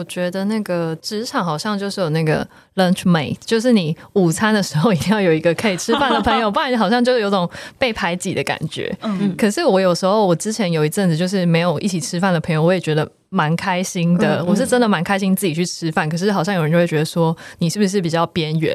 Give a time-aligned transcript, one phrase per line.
[0.00, 8.90] 我觉得那个职场好像就是有那个 lunch mate，就是你午餐的时候一定要有一个可以吃饭的朋友， 不然好像就有种被排挤的感觉。
[9.02, 14.38] 嗯，可是我有时候，我之前有一阵子就是没有一起吃饭的朋友，我也觉得蛮开心的。
[14.40, 18.74] 嗯嗯，我是真的蛮开心自己去吃饭，可是好像有人就会觉得说你是不是比较边缘？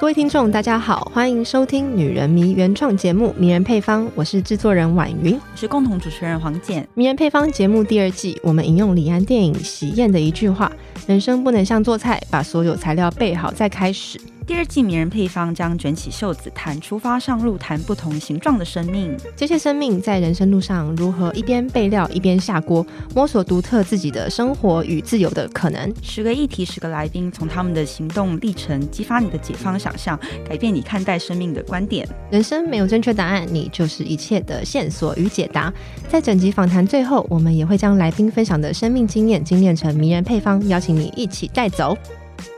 [0.00, 6.82] 各位听众，大家好，欢迎收听《女人迷》原创节目《迷人配方》，我是制作人婉云，我是共同主持人黄简。
[6.94, 10.70] 《迷人配方》节目第二季，我们引用李安电影《喜宴》的一句话
[11.06, 19.16] ：“人生不能像做菜，把所有材料备好再开始。”第二季迷人配方将卷起袖子谈出发上路，谈不同形状的生命。
[19.34, 25.90] 这些生命在人生路上如何一边备料一边下锅，摸索独特自己的生活与自由的可能。
[26.02, 32.06] 十个议题，十个来宾，从他们的行动历程激发你的解放想象，改变你看待生命的观点。
[32.30, 35.72] 人生没有正确答案，你就是一切的线索与解答。
[36.06, 41.96] 在整集访谈最后，我们也会将来宾分享的生命经验精炼成迷人配方，邀请你一起带走。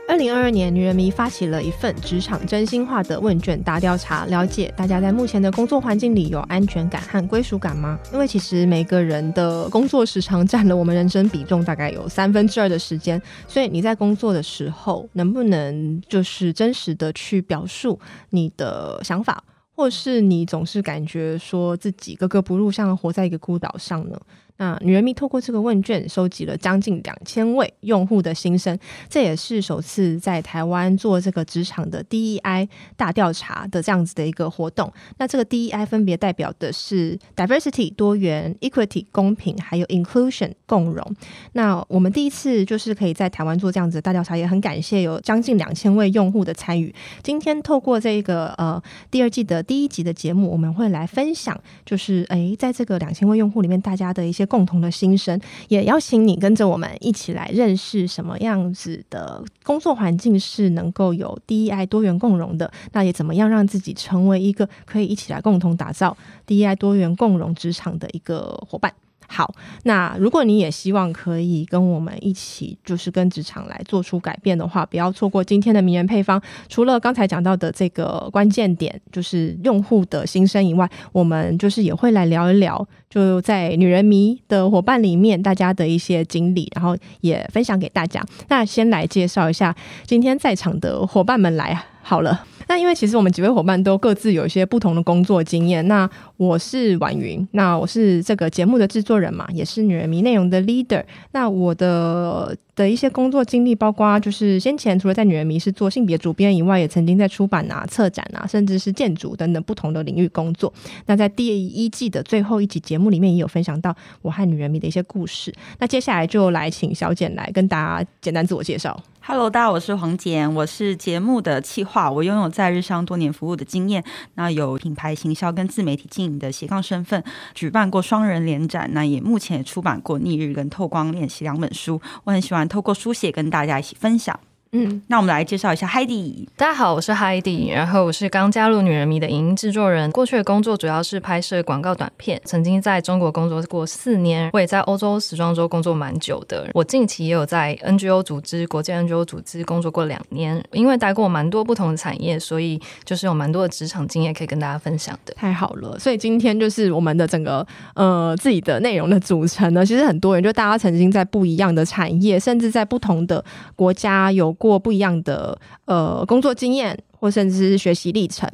[0.07, 7.99] 二零二二年，女人迷发起了一份职场真心话的问卷大调查，了解大家在目前的工作环境里有安全感和归属感吗？
[8.13, 19.43] 因为其实每个人的工作时长占了我们人生比重大概有三分之二的时间，所以你在工作的时候，能不能就是真实的去表述你的想法，
[19.75, 24.17] 或是你总是感觉说自己格格不入，像活在一个孤岛上呢？
[24.57, 28.75] 那女人迷透过这个问卷收集了将近两千位用户的心声，
[29.07, 34.91] 这也是首次在台湾做这个职场的 DEI 大调查的这样子的一个活动。
[35.19, 41.15] 那这个 DEI 分别代表的是 Diversity 多元、Equity 公平，还有 Inclusion 共融。
[41.53, 46.91] 那我们第一次就是可以在台湾做这样子的大调查，也很感谢有将近两千位用户的参与。
[47.21, 54.46] 今天透过这个呃第二季的第一集的节目，我们会来分享，就是诶，在这个两千位用户里面，大家的一些。
[54.47, 62.71] 共同的心声，也邀请你跟着我们一起来认识什么样子的工作环境是能够有 DEI 多元共融的。
[62.93, 68.91] 那也怎么样让自己成为一个可以一起来共同打造 DEI 多元共融职场的一个伙伴。
[69.27, 76.41] 好，那如果你也希望可以跟我们一起，就是跟职场来做出改变的话，不要错过今天的名人配方。
[76.69, 88.23] 除了刚才讲到的这个关键点，就是用户的心声以外，我们就是也会来聊一聊，就在女人迷的伙伴里面，大家的一些经历，然后也分享给大家。
[88.47, 92.45] 那先来介绍一下今天在场的伙伴们来好了。
[92.69, 95.85] 那因为其实我们几位伙伴都各自有一些不同的工作经验。
[95.87, 101.03] 那我是婉云，那我是这个节目的制作人嘛，也是女人迷内容的 leader。
[101.31, 110.73] 那我的的一些工作经历，包括就是先前除了在女人迷是做性别主编以外，也曾经在出版啊、策展啊，甚至是建筑等等不同的领域工作。
[111.05, 115.53] 那在第一季的最后一集节目里面，也有分享到我和女人迷的一些故事。
[115.79, 119.01] 那接下来就来请小简来跟大家简单自我介绍。
[119.29, 124.01] Hello，大家，我是黄简，我是节目的企划，我拥有在日商多年服务的经验，
[124.35, 127.21] 那有品牌行销跟自媒体经营的斜杠身份，
[127.53, 134.39] 举办过双人联展，那也目前也出版过《逆日》跟《透光练习》两本书，我很喜欢透过书写跟大家一起分享。
[134.71, 136.45] 嗯，那我们来介绍一下 Heidi。
[136.57, 140.11] 大家好，我是 Heidi，然后我是刚加入女人迷的影音制作人。
[140.11, 146.69] 过去的工作主要是拍摄广告短片，曾经在中国工作过四年，我也在欧洲时装周工作蛮久的。
[146.73, 155.33] 我近期也有在 NGO 组织、国际 NGO 组织工作过两年，因为待过蛮多不同的产业，所以就是有蛮多的职场经验可以跟大家分享的。
[155.39, 163.43] 太好了，所以今天就是我们的整个呃自己的内容的组成呢，其实很多人就大家曾经在不一样的产业，甚至在不同的
[163.75, 166.97] 国家有过不一样的呃工作经验。
[167.19, 168.47] 或甚至是学习历程。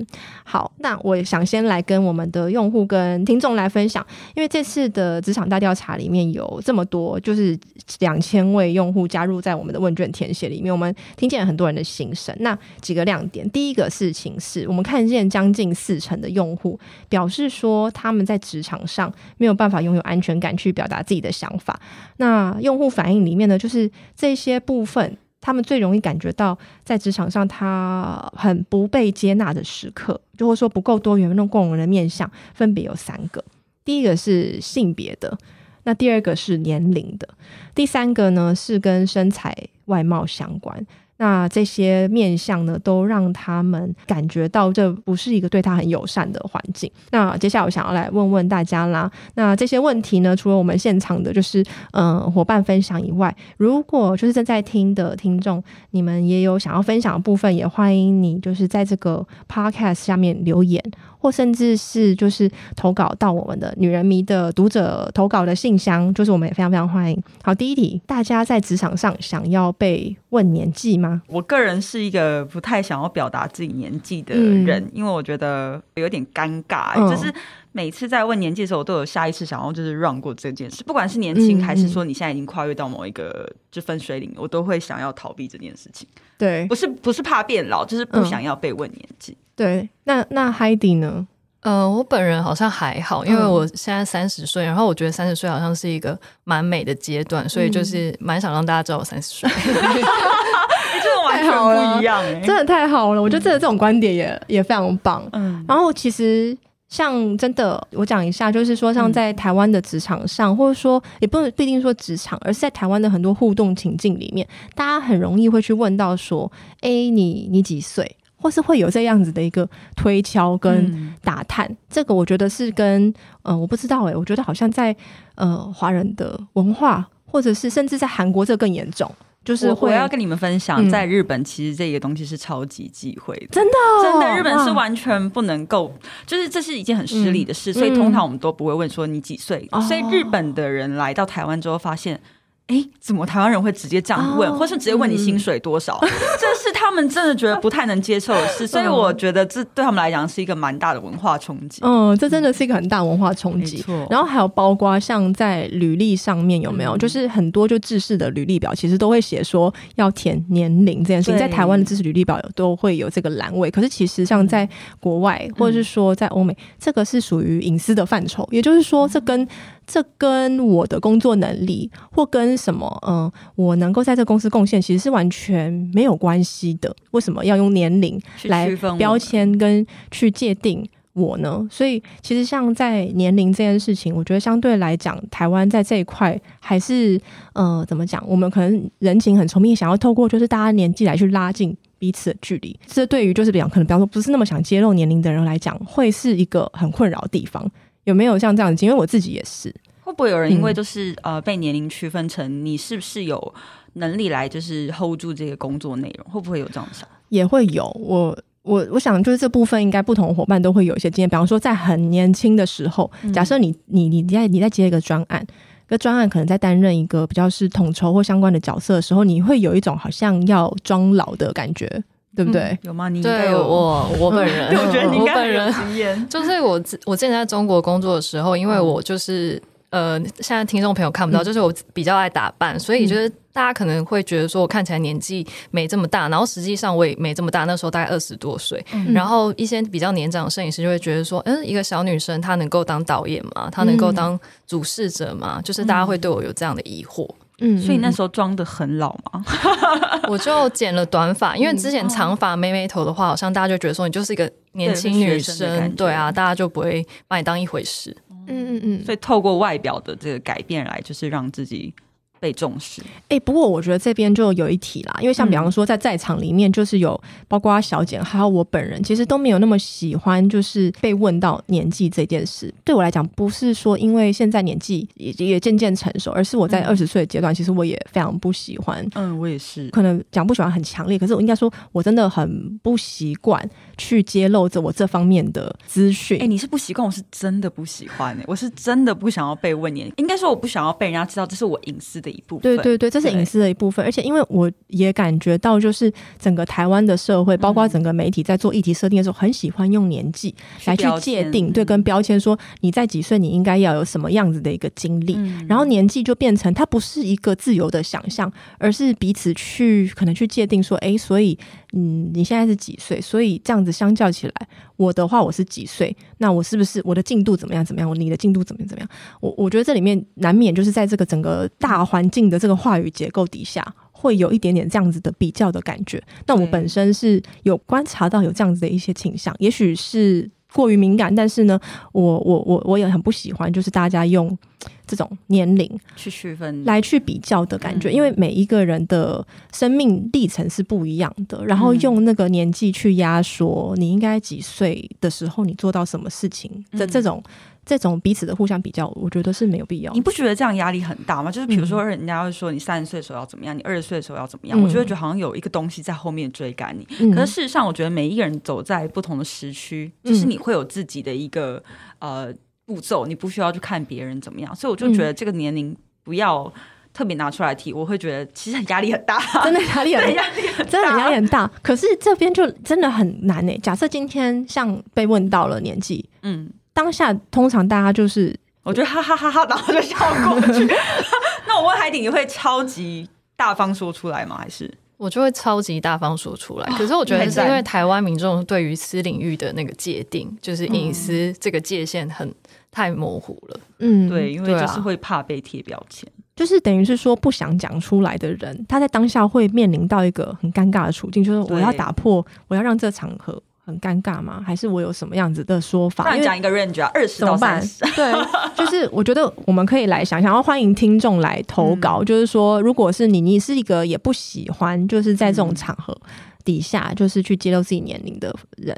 [0.45, 7.59] 好，那我想先来跟我们的用户跟听众来分享，因为这次的职场大调查里面有这么多，就是
[7.99, 12.33] 两千位用户加入在我们的问卷填写里面，我们听见很多人的心声。
[12.39, 21.77] 那几个亮点，第一个事情是我们看见将近四成的用户表示说他们在职场上没有办法拥有安全感去表达自己的想法。
[22.15, 25.17] 那用户反应里面呢，就是这些部分。
[25.43, 33.43] 他们最容易感觉到在职场上他很不被接纳的时刻，就会说不够多元那种共融的面相，分别有三个。
[33.83, 35.37] 第一个是性别的，
[35.83, 37.27] 那第二个是年龄的，
[37.75, 39.53] 第三个呢是跟身材
[39.87, 40.87] 外貌相关。
[41.17, 46.91] 那这些面向呢，都让他们感觉到这不是一个对他很友善的环境。
[47.11, 60.83] 那接下来我想要来问问大家啦，那这些问题呢，除了我们现场的就是嗯伙伴分享以外，如果就是正在听的听众，你们也有想要分享的部分，也欢迎你就是在这个 podcast 下面留言。
[61.23, 67.23] 或甚至是就是投稿到我们的女人迷的读者投稿的信箱，就是我们也非常非常欢迎。
[67.41, 71.21] 好，第一题，大家在职场上想要被问年纪吗？
[71.27, 77.33] 我个人是一个不太想要表达自己年纪的人，嗯、因为我觉得有点尴尬、就是
[77.73, 86.07] 每次在问年纪的时候，我都有下意识想要就是让过这件事，不管是年轻还是说你现在已经跨越到某一个就分水岭，我都会想要逃避这件事情。
[86.37, 89.33] 对，不是不是怕变老，就是不想要被问年纪。
[89.33, 91.27] 嗯对，那那 Heidi 呢？
[91.61, 99.49] 呃，我本人好像还好，因为我现在三十岁，然后我觉得三十岁好像是一个蛮美的阶段，所以就是蛮想让大家知道我三十岁。
[99.63, 103.21] 这个完全不一样，欸，真的太好了！
[103.21, 105.23] 我觉得这这种观点也也非常棒。
[105.33, 106.57] 嗯，然后其实
[106.93, 116.51] 像真的，我讲一下，就是说像在台湾的职场上，嗯、或者说也不不一定说职场，而是在台湾的很多互动情境里面，大家很容易会去问到说
[116.81, 123.11] ：“哎，你你几岁？”或是会有这样子的一个推敲跟打探，嗯、这个我觉得是跟
[123.41, 124.95] 呃，我不知道哎、欸，我觉得好像在
[125.33, 129.09] 呃华人的文化，或者是甚至在韩国这更严重，
[129.43, 135.93] 就是我，要跟你们分享，在日本其实这个东西是超级忌讳的，真的、哦、真的，日本是完全不能够，
[136.25, 142.19] 就是这是一件很失礼的事，嗯、所以通常我们都不会问说你几岁，嗯、所以日本的人来到台湾之后发现。
[142.67, 145.99] 哎，怎么台湾人会直接这样问，哦、或是直接问你薪水多少？
[146.01, 151.81] 嗯、 这是他们真的觉得不太能接受的事，所以我觉得这对他们来讲是一个蛮大的文化冲击。
[151.83, 153.83] 嗯，这真的是一个很大文化冲击。
[154.09, 161.35] 然后还有包括像在履历上面有没有，嗯、就是很多就制式的履历表，其实都会写说要填年龄这件事情。
[161.35, 164.67] 对在台湾的制式履历表都会有这个栏位，可是其实像在
[165.01, 168.47] 国外，或者是说在欧美，嗯、这个是属于隐私的范畴。
[168.51, 169.45] 也就是说，这跟
[169.85, 176.95] 这跟我的工作能力，或跟什么，嗯、呃，我能够在这个公司贡献，其实是完全没有关系的。
[177.11, 181.67] 为什么要用年龄来标签跟去界定我呢？
[181.69, 187.19] 所以，其实像在年龄这件事情，我觉得相对来讲，台湾在这一块还是，
[187.53, 188.23] 呃，怎么讲？
[188.27, 192.75] 我们可能人情很稠密，想要透过就是大家年纪来去拉近彼此的距离。
[192.87, 197.69] 这对于就是比方可能比方说不是那么想揭露年龄的人来讲，会是一个很困扰的地方。
[198.05, 198.85] 有没有像这样子？
[198.85, 203.53] 因为我自己也是，会不会有人因为就是、嗯、呃被年龄区分成你是不是有
[203.93, 206.33] 能力来就是 hold 住这个工作内容？
[206.33, 207.07] 会不会有这样想？
[207.29, 211.29] 也会有，我我我想就是这部分应该不同伙伴都会有一些经验。
[211.29, 215.45] 比方说在很年轻的时候，假设你你你在你在接一个专案，
[215.87, 222.03] 个专案可能在担任一个比较是统筹或相关的角色的时候，你会有一种好像要装老的感觉。
[222.35, 222.61] 对不对？
[222.61, 223.09] 嗯、有吗？
[223.09, 226.25] 你对我我本人， 我觉得你应该有经验。
[226.29, 238.83] 就是我我之前在中国工作的时候，因为我就是呃，现在听众朋友看不到，嗯、就是我比较爱打扮，所以就是大家可能会觉得说我看起来年纪没这么大，然后实际上我也没这么大，那时候大概二十多岁。
[238.93, 243.69] 嗯、然后一些比较年长的摄影师就会觉得说，嗯，一个小女生她能够当导演吗？
[243.71, 245.57] 她能够当主事者吗？
[245.57, 247.29] 嗯、就是大家会对我有这样的疑惑。
[247.59, 249.43] 嗯，所以那时候装的很老嘛，
[250.27, 258.15] 我就剪了短发，因为之前长发妹妹头的话，好像大家就觉得说你就是一个年轻女生，对啊，大家就不会把你当一回事。
[258.47, 261.93] 嗯嗯嗯，所以透过外表的这个改变来，就是让自己。
[262.43, 272.73] 被重视，哎、欸，不过我觉得这边就有一题啦，因为像比方说在在场里面，就是有包括小简还有我本人，其实都没有那么喜欢就是被问到年纪这件事。
[272.83, 279.07] 对我来讲，不是说因为现在年纪也也渐渐成熟，而是我在二十岁的阶段，其实我也非常不喜欢。
[279.15, 283.57] 嗯，我也是，可能讲不喜欢很强烈，可是我应该说我真的很不习惯
[283.97, 286.39] 去揭露着我这方面的资讯。
[286.39, 292.32] 哎、欸，你是不习惯，我是真的不喜欢、欸，我是真的不想要被问年，应该说我不想要被人家知道这是我隐私的。
[292.33, 300.53] 一部分对对对，这是隐私的一部分，而且因为我也感觉到，就是整个台湾的社会，包括整个媒体在做议题设定的时候，很喜欢用年纪
[300.85, 311.57] 来去界定，对，跟标签说你在几岁，你应该要有什么样子的一个经历，嗯、然后年纪就变成它不是一个自由的想象，而是彼此去可能去界定说，哎，所以
[311.95, 313.21] 嗯，你现在是几岁？
[313.21, 316.15] 所以这样子相较起来，我的话我是几岁？
[316.39, 317.85] 那我是不是我的进度怎么样？
[317.85, 318.19] 怎么样？
[318.19, 318.87] 你的进度怎么样？
[318.87, 319.09] 怎么样？
[319.39, 326.19] 我我觉得这里面难免就是在这个整个大环境的这个话语结构底下，会有一点点这样子的比较的感觉。
[326.47, 331.79] 那我本身是有观察到有这样子的一些倾向，也许是过于敏感，但是呢，
[332.11, 334.57] 我我我我也很不喜欢，就是大家用。
[335.05, 347.43] 这种年龄去区分来去比较的感觉，嗯、因为每一个人的生命历程是不一样的，然后用那个年纪去压缩你应该几岁的时候你做到什么事情的、嗯、这种。
[347.85, 350.13] 这种彼此的互相比较，我觉得是没有必要。
[350.13, 351.51] 你不觉得这样压力很大吗？
[351.51, 357.05] 就是比如说，人家会说你三十岁的时候要怎么样，你二十岁的时候要怎么样，嗯、我就会觉得好像有一个东西在后面追赶你。
[357.19, 361.83] 嗯、可是事实上，我觉得每一个人走在不同的时区，就是你会有自己的一个
[362.19, 362.53] 呃
[362.85, 364.73] 步骤，你不需要去看别人怎么样。
[364.75, 366.71] 所以我就觉得这个年龄不要
[367.13, 370.43] 特别拿出来提，我会觉得其实压力很大，真的压力很大，
[370.85, 371.69] 真的压力很大。
[371.81, 373.77] 可是这边就真的很难诶。
[373.83, 376.69] 假设今天像被问到了年纪，嗯。
[376.93, 380.15] 当下通常大家就是，我觉得哈哈哈哈，然后就笑
[380.49, 380.87] 过去。
[381.67, 384.57] 那我问海底，你会超级大方说出来吗？
[384.57, 386.85] 还是我就会超级大方说出来？
[386.97, 392.53] 可是我觉得是因为台湾民众对于私领域的那个界定，就是隐私这个界限很
[392.91, 393.79] 太模糊了。
[393.99, 403.61] 嗯，对，因为就是会怕被贴标签，就是等于是说不想讲出来的人，他在当下会面临到一个很尴尬的处境，就是我要打破，我要让这个场合。
[403.85, 404.63] 很尴尬吗？
[404.65, 406.23] 还是我有什么样子的说法？
[406.25, 408.03] 那讲一个 range 啊，二十到三十。
[408.15, 408.33] 对，
[408.75, 412.23] 就是我觉得我们可以来想想，要欢迎听众来投稿。
[412.23, 416.17] 嗯、就是说，如果是你，你是一个也不喜欢，就是在这种场合
[416.63, 418.97] 底下，就是去揭露自己年龄的人，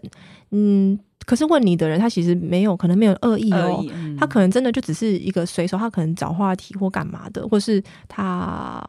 [0.52, 1.00] 嗯。
[1.26, 3.80] 可是问你的人，他其实没有，可能没有恶意哦。
[3.82, 8.80] 意嗯、他可能真的就只是一个随手，他可能找话题或干嘛的，或是他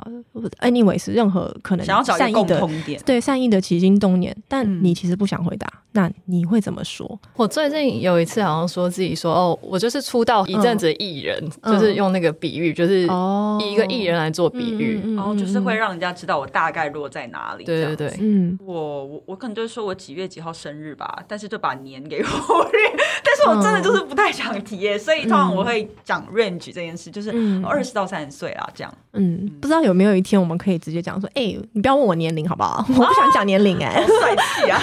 [0.61, 2.69] ，anyways，任何可能想要找善意的，
[3.07, 4.37] 对善意的起心动念。
[4.47, 7.19] 但你其实不想回答，嗯、那你会怎么说？
[7.37, 13.05] 我最近有一次好像说自己说哦，我就是出道一阵子艺人，嗯、就是用那个比喻，就是
[13.61, 17.65] 以一个艺人来做比喻，然后就是会让人家知道我大概落在哪里。
[17.65, 22.26] 对对对，嗯，我我我可能就是说我几月几号生日吧，但是就把年给。
[23.23, 27.31] 但是我真的就是不太想提耶，嗯、所以通常我会讲 range 这件事，就是
[27.65, 28.95] 二十到三十岁啊，这样。
[29.13, 32.85] 嗯，不知道有没有一天我们可以直接讲说，哎、欸，你不要问我年龄好不好？
[32.89, 34.81] 我不想讲年龄，哎，帅气啊！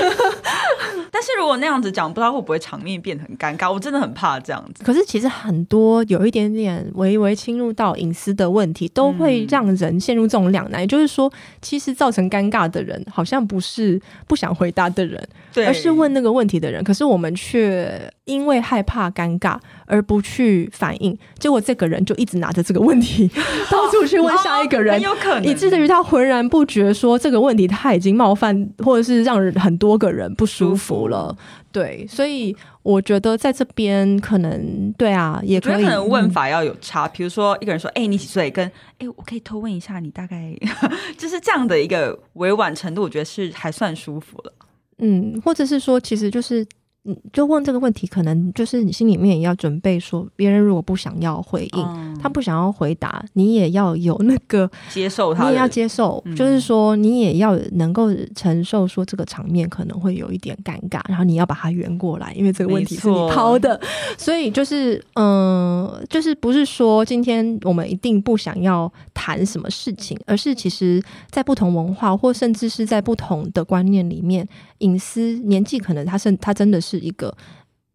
[1.12, 3.72] 但是如果那样子讲，不知道会不会场面变得很尴尬？
[3.72, 4.84] 我真的很怕这样子。
[4.84, 10.82] 可是其实很多有一点点微微侵入到隐私的问题，都会让人陷入这种两难。
[10.82, 11.32] 也就是说，
[11.62, 15.24] 其实造成尴尬的人，好像不是不想回答的人，
[15.54, 16.84] 对，而是问那个问题的人。
[16.84, 23.30] 可是我们却因为害怕尴尬而不去反应，结果这个人就一直拿着这个问题
[23.70, 31.36] 到处去问下一个人，有可能以至于他浑然不觉，说这个问题他已经冒犯或者是让很多个人不舒服了。
[31.72, 35.84] 对，所以我觉得在这边可能对啊，也可以。
[35.84, 40.56] 可能问法要有差，比如说一个人说：“哎，你几岁？”跟“哎，我可以偷问一下你大概”，
[41.18, 44.54] 就是这样的一个委婉程度，我觉得是还算舒服了。
[45.00, 46.66] 嗯，或者是说，其实就是。
[47.05, 63.77] 你就问这个问题，可能就是你心里面也要准备说，别人如果不想要回应，嗯、他不想要回答，你也要有那个 接受他，你也要接受，嗯、就是说你也要能够承受说这个场面可能会有一点尴尬，然后你要把它圆过来，因为这个问题是你抛的，
[64.17, 76.93] 所以就是嗯，就是不是说今天我们一定不想要谈什么事情，而是其实在不同文化或甚至是在不同的观念里面，隐私年纪可能他是他真的是。
[77.00, 77.36] 是一个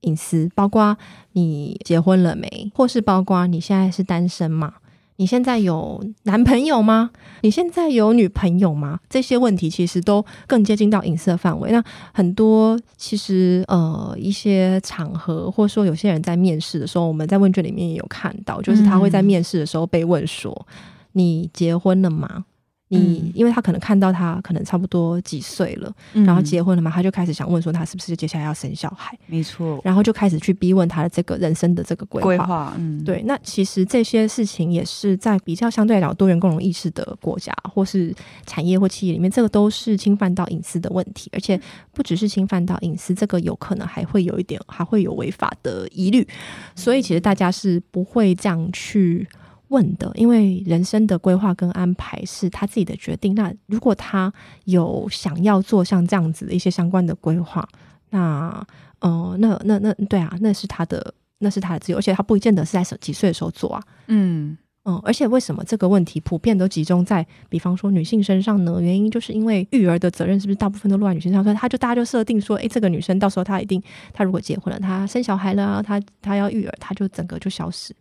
[0.00, 0.97] 隐私，包括
[1.33, 4.75] 你结婚了没，或是包括你现在是单身吗？
[5.17, 7.11] 你现在有男朋友吗？
[7.43, 9.00] 你现在有女朋友吗？
[9.11, 11.73] 这些问题其实都更接近到隐私的范围。
[11.73, 20.75] 那很多其实呃一些场合，或者说有些人在面试的时候，我们在问卷里面也有看到，就是他会在面试的时候被问说：“嗯、
[21.12, 22.45] 你结婚了吗？”
[22.88, 29.16] 你因为他可能看到他可能差不多几岁了，嗯、然后结婚了嘛，他就开始想问说他是不是接下来要生小孩？
[29.26, 32.26] 没错，然后就开始去逼问他的这个人生的这个规划。
[32.26, 33.23] 规划，嗯，对。
[33.26, 38.14] 那其实这些事情也是在比较相对来讲多元共融意识的国家或是
[38.47, 41.61] 产业或企业里面，这个都是侵犯到隐私的问题，而且
[41.92, 46.26] 不只是侵犯到隐私，这个有可能还会有一点还会有违法的疑虑，
[46.75, 49.28] 所以其实大家是不会这样去。
[49.68, 53.34] 问的，因为人生的规划跟安排是他自己的决定。
[53.34, 54.32] 那如果他
[54.64, 57.66] 有想要做像这样子的一些相关的规划，
[58.10, 58.66] 那
[59.00, 63.82] 呃，那那那对啊，那是他的，那是他的自由，而且他不一定得是在几岁的时候做啊。
[64.06, 68.80] 嗯嗯，而且为什么这个问题普遍都集中在，比方说女性身上呢？
[68.80, 71.44] 原因就是因为育儿的责任是不是大部分都落在女性身上？
[71.44, 73.82] 所以他就大家就设定说，诶，这个女生到时候她一定，
[74.14, 77.94] 她如果结婚了，她生小孩了，她她要育儿，她就整个就消失。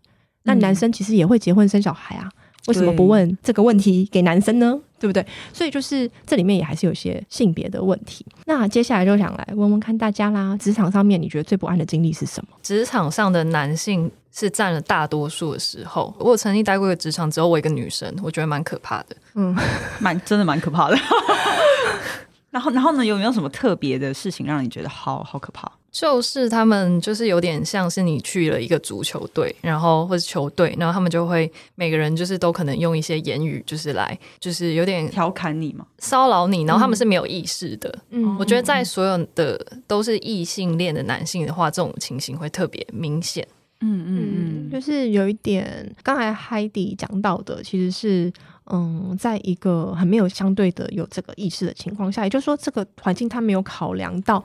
[0.48, 2.27] 那男生其实也会结婚生小孩啊，
[2.68, 4.80] 为什么不问这个问题给男生呢？
[5.00, 5.24] 对不对？
[5.54, 8.25] 所以就是这里面也还是有些性别的问题。
[8.46, 12.58] 那接下来就想来问问看大家啦，职场上面你觉得最不安的经历是什么？
[12.63, 16.12] 职场上的男性是占了大多数的时候。
[16.18, 19.16] 我曾经待过一个职场，只有我一个女生，我觉得蛮可怕的。
[19.36, 19.56] 嗯，
[20.01, 20.98] 蛮真的蛮可怕的。
[22.50, 23.06] 然后，然后呢？
[23.06, 25.72] 有没有什么特别的事情让你觉得好好可怕？
[26.00, 36.62] 就是他们就是有点像是你去了一个足球队，然后或者球队，然后他们就会每个人就是都可能用一些言语，就是来就是有点调侃你嘛，骚扰你。
[36.66, 37.98] 然后他们是没有意识的。
[38.12, 43.48] 嗯，我觉得在所有的都是异性恋的男性的话，这种情形会特别明显。
[43.82, 48.32] 嗯嗯嗯，就是有一点，刚才 Heidi 讲到的，其实是。
[48.70, 54.44] 嗯，在一个很没有相对的有这个意识的情况下，也就是说，这个环境他没有考量到，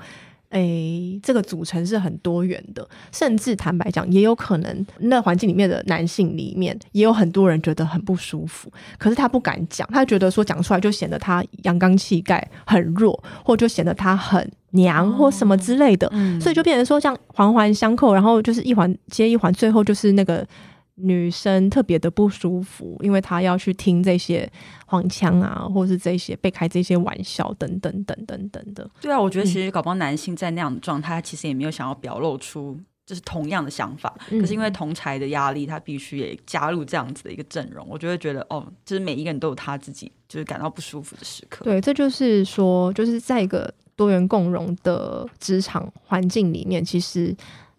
[0.53, 20.47] 诶，这个组成是很多元的，甚至坦白讲，也有可能那环境里面的男性里面也有很多人觉得很不舒服，可是他不敢讲，他觉得说讲出来就显得他阳刚气概很弱，或就显得他很娘或什么之类的，哦，所以就变成说这样环环相扣，然后就是一环接一环，最后就是那个。
[20.97, 24.51] 女生特别的不舒服，因为她要去听这些
[24.87, 28.89] 黄腔啊，或是这些被开这些玩笑等等等等等的。
[29.01, 37.87] 对啊，我觉得其实搞不好男性在那样的状态，他其实也没有想要表露出就是同样的想法，嗯、可是因为同才的压力，他必须也加入这样子的一个阵容。
[37.89, 41.65] 我就会觉得哦，就是每一个人都有他自己就是感到不舒服的时刻。
[41.65, 47.35] 对，这就是说，就是在一个多元共融的职场环境里面，其实。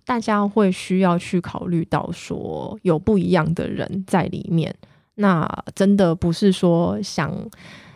[0.05, 4.73] 大家会需要去考虑到说有不一样的人在里面，
[5.15, 7.33] 那真的不是说想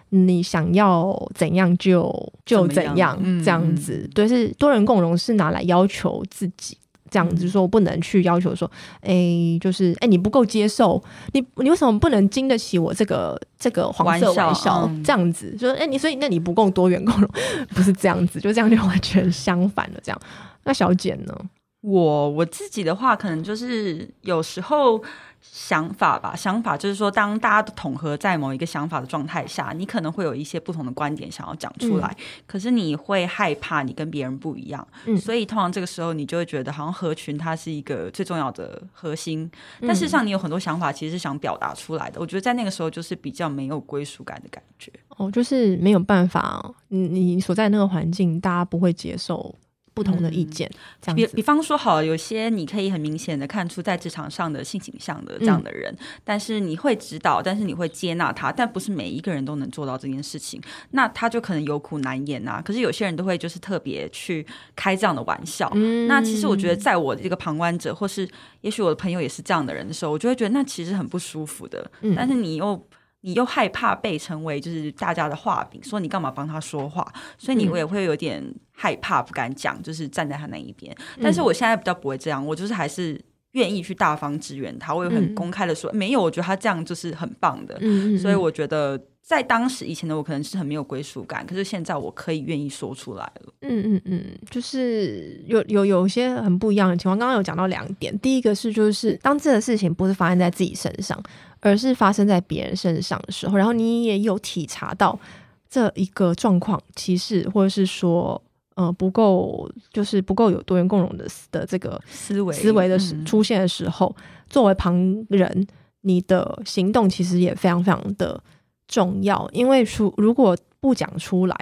[0.10, 6.78] 你想要怎样就就怎样这样子，嗯、对，是多人共融是拿来要求自己
[7.10, 8.70] 这样子，嗯、说我不能去要求说，
[9.02, 15.54] 哎、欸，就是哎、欸、你不够接受，你你为什么不能经得起我这个这个黄色玩笑、嗯、这样子？
[15.60, 17.30] 说哎、欸、你所以那你不够多元共融，
[17.76, 20.00] 不是这样子，就这样就完全相反了。
[20.02, 20.22] 这样，
[20.64, 21.36] 那小简呢？
[21.82, 25.02] 我我自己的话，可能就是有时候
[25.40, 39.50] 想法吧，想法就是说，当大家都统合在某一个想法的状态下，你可能会有一些不同的观点想要讲出来，嗯、可是你会害怕你跟别人不一样，嗯、所以通常这个时候你就会觉得好像合群它是一个最重要的核心，
[39.82, 49.56] 但事实上你有很多想法其实是想表达出来的，我觉得在那个时候就是比较没有归属感的感觉，哦，就是没有办法，你你所在那个环境，大家不会接受。
[49.98, 50.70] 不同的意见，
[51.02, 51.26] 这样子。
[51.26, 62.62] 比比方说，好，有些你可以很明显的看出在职场上的性倾向的这样的人，嗯、但是你会指导，但是你会接纳他，但不是每一个人都能做到这件事情，那他就可能有苦难言呐。
[62.64, 64.46] 可是有些人都会就是特别去
[64.76, 65.68] 开这样的玩笑。
[65.74, 68.30] 嗯、那其实我觉得，在我的这个旁观者，或是
[68.62, 71.90] 也许我的朋友也是这样的人的时候，我就会觉得那其实很不舒服的。
[72.02, 72.88] 嗯、但是你又。
[73.22, 80.96] 你又害怕被称为就是大家的画饼，说你干嘛帮他说话，所以你也会有点害怕，不敢讲，就是站在他那一边。
[81.16, 83.20] 嗯、但是我现在比较不会这样，我就是还是
[83.52, 87.78] 愿意去大方支援他，我也很公开的说，嗯、没有，我觉得他这样就是很棒的。
[88.20, 93.54] 所以我觉得在当时以前的我可能是很没有归属感，可是现在我可以愿意说出来了。
[93.60, 97.20] 嗯嗯嗯，就是有有有一些很不一样的情况。
[97.20, 101.22] 刚刚有讲到两点，第一个是就是当这个事情不是发生在自己身上。
[101.60, 105.20] 而是发生在别人身上的时候，然后你也有体察到
[105.68, 108.40] 这一个状况，歧视或者是说，
[108.76, 114.96] 呃，不够，就是不够有多元共融的的这个思维思维的时出现的时候，嗯、作为旁
[115.30, 115.68] 人，
[116.02, 118.42] 你的行动其实也非常非常的
[118.88, 121.56] 重要，因为出如果不讲出来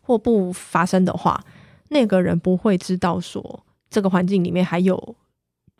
[0.00, 1.42] 或不发生的话，
[1.88, 5.16] 那个人不会知道说这个环境里面还有。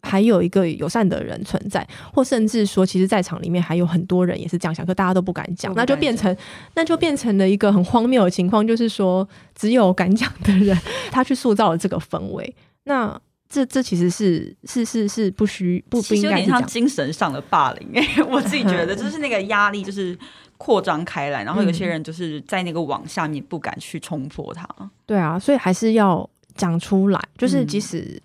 [0.05, 6.37] 还有一个友善的人存在，或甚至说，其实，在场里面还有很多人也是这样想，可大家都不敢讲，那就变成，
[6.75, 10.77] 那就变成了一个很荒谬的情况，就是说，只有敢讲的人，
[11.13, 12.53] 他去塑造了这个氛围。
[12.83, 13.17] 那
[13.53, 17.91] 这这其实是是是是不需不不应该是有点像精神上的霸凌。
[17.95, 20.19] 哎，我自己觉得， 就是那个压力就是
[20.57, 24.67] 扩张开来，然后有些人就是在那个网下面不敢去冲破它。
[25.05, 28.21] 对啊，所以还是要讲出来，就是即使。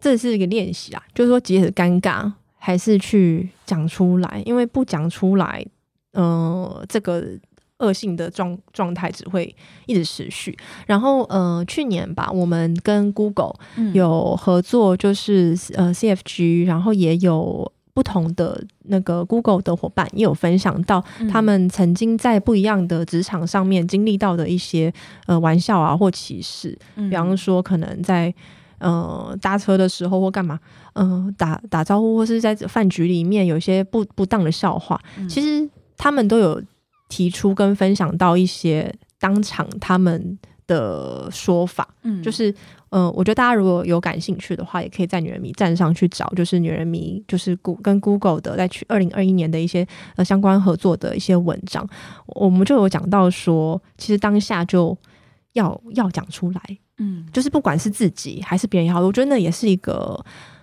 [0.00, 5.66] 这是一个练习啊，就是说，即使尴尬，还是去讲出来，因为不讲出来，
[6.12, 7.24] 呃，这个
[7.78, 9.54] 恶性的状状态只会
[9.86, 10.56] 一直持续。
[10.86, 13.54] 然后，呃，去年吧，我们跟 Google
[13.92, 24.92] 有合作，就是、嗯、呃 CFG，然后也有不同的那个 Google 的伙伴也有分享到他们曾经在不一样的职场上面经历到的一些
[25.26, 28.34] 呃玩笑啊或歧视，比方说可能在。
[28.80, 30.56] 呃，搭车的时候或干嘛，
[30.92, 36.62] 嗯、呃，打打招呼或是在饭局里面有一些不不当的笑话，嗯、其实他们都有
[37.08, 42.54] 提出跟分享到一些当场他们的说法，嗯，就是，
[42.90, 51.88] 嗯，我觉得大家如果有感兴趣的话，也可以在女人迷站上去找，就是女人迷，就是谷跟 Google 的在去二零二一年的一些呃相关合作的一些文章，
[52.26, 54.96] 我们就有讲到说，其实当下就
[55.54, 56.60] 要要讲出来，
[56.98, 60.22] 嗯，就是不管是自己还是别人也好，我觉得那也是一个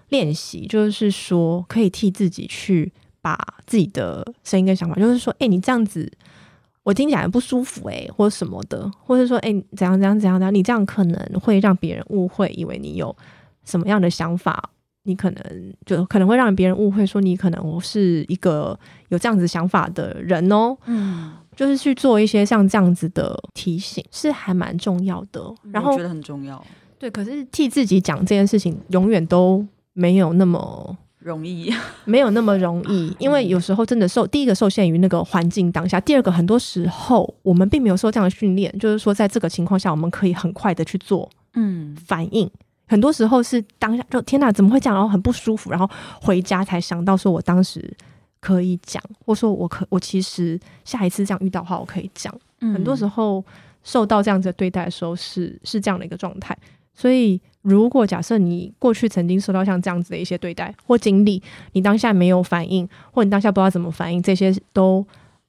[0.10, 6.12] 练习，就是说可以替自己去把自己的声音跟想法，就是说，哎，你这样子。
[6.86, 13.14] 我听起来不舒服诶、欸，或者什么的，或者说，诶、欸，怎样怎样怎样怎样，你这样可能会让别人误会，以为你有
[13.64, 14.70] 什么样的想法，
[15.06, 20.78] 你可能就可能会让别人误会，说你可能我是一个有这样子想法的人哦、喔。
[20.86, 25.42] 嗯，就是去做一些像这样子的提醒，是还蛮重要的。
[25.72, 26.64] 然后我觉得很重要，
[27.00, 30.96] 对，可是替自己讲这件事情，永远都没有那么。
[31.26, 31.74] 容易。
[32.06, 41.96] 没有那么容易， 因为有时候真的受第一个受限于那个环境当下，第二个很多时候我们并没有受这样的训练，就是说在这个情况下我们可以很快的去做嗯。
[42.06, 42.50] 反应，
[42.88, 45.90] 很多时候是当下就天哪怎么会这样，然后很不舒服，然后
[46.22, 47.92] 回家才想到说我当时
[48.40, 53.44] 可以讲，或说我可我其实下一次这样遇到的话我可以讲，很多时候
[53.84, 56.56] 受到这样子的对待的时候是是这样的一个状态，
[56.94, 57.42] 所以。
[57.66, 61.42] 如果假设你过去曾经受到像这样子的一些对待或经历，
[61.74, 65.06] 你当下没有反应，或你当下不知道怎么反应，这些都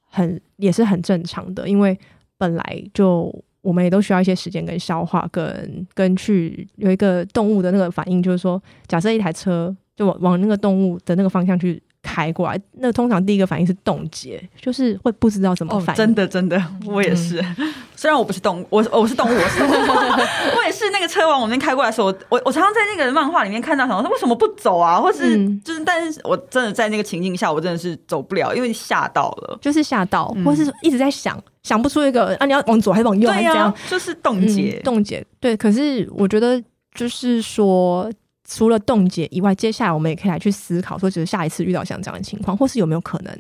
[0.09, 1.99] 很也是很正常的，因为
[2.39, 11.83] 本来就我们也都需要一些时间跟消化，跟跟去有一个动物的那个反应，就是说，假设一台车就往往那个动物的那个方向去。
[12.17, 15.93] 开过来，那通常第一个反应是冻结，就是会不知道怎么反应。
[15.93, 17.45] 哦、真的，真的，我也是。
[17.59, 19.61] 嗯、虽然我不是动物，我我是动物，我是
[20.57, 20.89] 我也是。
[20.91, 24.99] 那个车往我那边开过来的时候，我我常常在那个漫画里面看到，想说为什么不走啊？
[24.99, 35.23] 或是、嗯、就是，但是我真的在那个情境下，我真的是走不了，因为吓到了，就是吓到，或是一直在想，想不出一个啊，你要往左还是往右，还是这样，就是冻结，冻结。
[35.39, 36.63] 对，可是我觉得
[36.95, 38.11] 就是说。
[38.49, 43.39] 除了冻结以外，接下来我们也可以来去思考，说就是下一次遇到像这样的情况，或是有没有可能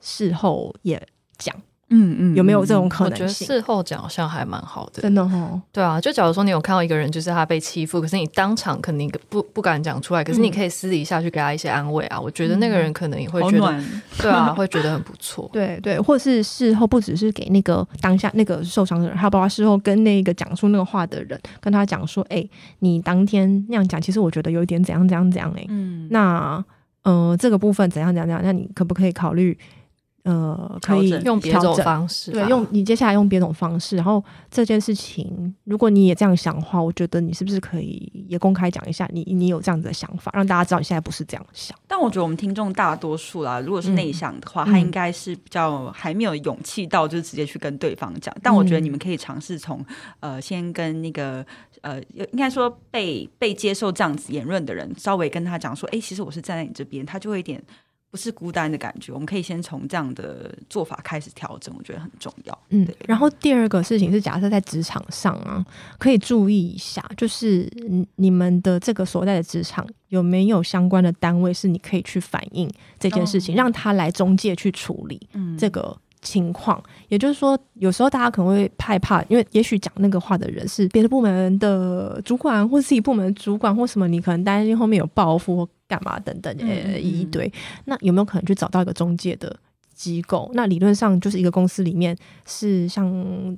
[0.00, 1.00] 事后也
[1.38, 1.54] 讲。
[1.90, 3.24] 嗯嗯，有没有这种可能性？
[3.24, 5.60] 我觉得事后讲好像还蛮好的，真的哦。
[5.72, 12.18] 对啊，就假如说你有看到一个人，就是他被欺负，可是你当场肯定不不敢讲出来，可是你可以私底下去给他一些安慰啊。
[12.18, 15.48] 嗯、我觉得那个人可能也会觉得，暖对啊， 会觉得很不错。
[15.52, 26.62] 对对，或者是事后不只是给那个当下那个受伤的人，还有包括事后跟那个讲出那个话的人，跟他讲说：“哎、欸，你当天那样讲，其实我觉得有一点怎样怎样怎样。”哎，嗯，那
[27.04, 28.42] 呃，这个部分怎样怎样怎样？
[28.44, 29.56] 那你可不可以考虑？
[30.28, 33.96] 呃，可以用别种方式，对，用你接下来用别种方式。
[33.96, 41.74] 然后这件事情，如果你也这样想的话，我觉得你是不是可以也公开讲一下你，你你有这样子的想法，让大家知道你现在不是这样想。
[41.86, 48.34] 但我觉得我们听众大多数啦，如果是内向的话，嗯、他应该是比较还没有勇气到就是直接去跟对方讲。
[48.34, 49.82] 嗯、但我觉得你们可以尝试从
[50.20, 51.42] 呃，先跟那个
[51.80, 57.62] 呃，应该说被被接受这样子言论的人，稍微跟他讲说，哎、欸，其实我是站在你这边，他就会一点。
[58.10, 62.58] 不是孤单的感觉，我们可以先从这样的做法开始调整，我觉得很重要。
[62.70, 65.64] 嗯，然后第二个事情是，假设在职场上啊，
[65.98, 67.70] 可以注意一下，就是
[68.16, 75.94] 你们的这个所在的职场有没有相关的单位是你可以去反映这件事情，哦、让他来中介去处理这个
[76.30, 76.78] 情况。
[76.86, 85.68] 嗯、也就是说，有时候大家可能会害怕，因为也许讲那个话的人是别的部门的主管，或是自己部门的主管，或什么，你可能担心后面有报复或。
[85.88, 87.50] 干嘛等等，呃，一堆。
[87.86, 89.56] 那有没有可能去找到一个中介的
[89.94, 90.50] 机构？
[90.52, 92.14] 那理论上就是一个公司里面
[92.44, 93.10] 是像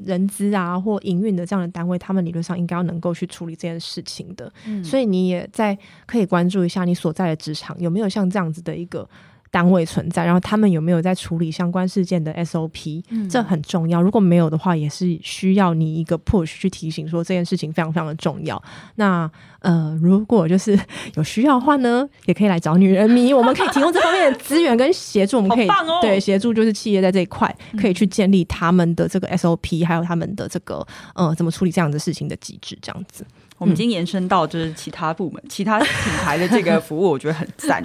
[0.05, 4.49] 人资啊或营运的这样的单位，他们理论上应该要能够去处理这件事情的。
[4.65, 9.09] 嗯，所以你也在可以关注一下你所在的职场有没有像这样子的一个。
[9.51, 13.03] 单位存在，然后他们有没有在处理相关事件的 SOP？
[13.11, 14.01] 嗯，这很重要。
[14.01, 18.63] 如果没有的话，也是需要你一个 push 去提醒说这件事情非常非常的重要。
[18.95, 20.79] 那呃，如果就是
[21.17, 25.37] 有需要的话呢，也可以来找女人迷，我们可以提供这方面的资源跟协助。
[25.39, 33.25] 我们可以、哦、对协助，就是企业在这一块可以去建立他们的这个 SOP，还有他们的这个呃怎么处理这样的事情的机制，这样子。
[33.61, 35.89] 我们已经延伸到就是其他部门、 其他品
[36.25, 37.83] 牌的这个服务，我觉得很赞。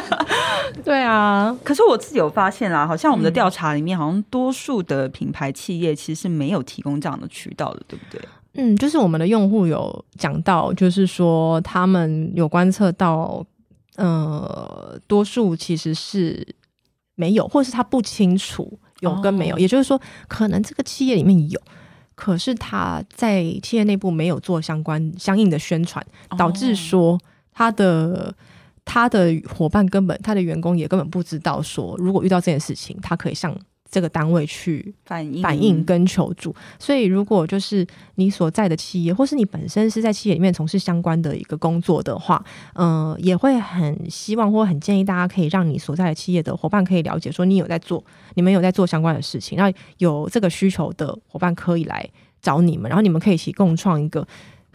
[0.84, 8.20] 对啊，可是我自己有发现啊，好像我们的调查里面，好像多数的品牌企业其实是没有提供这样的渠道的，对不对？
[8.52, 13.42] 嗯，就是我们的用户有讲到，就是说他们有观测到，
[13.96, 16.46] 呃，多数其实是
[17.14, 21.58] 没有，或是他不清楚有跟没有，哦、也就是说，可能这个企业里面有。
[22.18, 26.04] 可是他在企业内部没有做相关相应的宣传，
[26.36, 27.16] 导致说
[27.52, 28.34] 他的
[28.84, 33.56] 他的伙伴根本他的员工也根本不知道说，如果遇到这件事情，他可以向
[33.90, 36.54] 这个单位去反映反映跟求助。
[36.78, 52.08] 所以，如果就是你所在的企业，或是你本身是在企业里面从事相关的一个工作的话，嗯、呃，也会很希望或很建议大家可以让你所在的企业的伙伴可以了解，说你有在做，你们有在做相关的事情，那有这个需求的伙伴可以来
[52.42, 54.26] 找你们，然后你们可以一起共创一个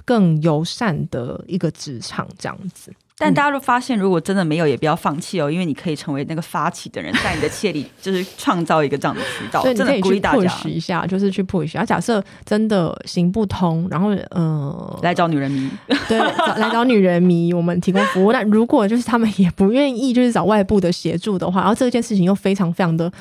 [0.06, 2.92] 更友善的一个职场，这样子。
[3.18, 9.64] 但大家都发现，如果真的没有，也不要放弃哦，因为你可以成为那个发起的人，在你的企业里 就是创造一个这样的渠道。
[9.64, 11.86] 真的鼓励大家 push 一下，就是去 push 一下。
[11.86, 15.70] 假设真的行不通，然后呃，来找女人迷，
[16.10, 18.32] 对，来找女人迷，我们提供服务。
[18.32, 23.12] 那如果就是他们也不愿意，就是找外部的协助的话，然后这件事情又非常非常的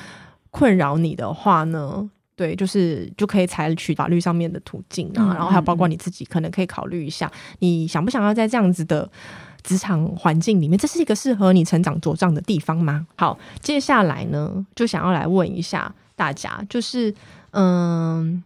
[0.49, 2.09] 困扰你的话呢？
[2.35, 9.07] 对，就是就可以采取法律上面的途径啊，然后还有包括你自己，可能可以考虑一下，你想不想要在这样子的。
[9.63, 13.07] 职场环境里面，这是一个适合你成长茁壮的地方吗？
[13.15, 17.13] 好，接下来呢，就想要来问一下大家，就是，
[17.51, 18.43] 嗯，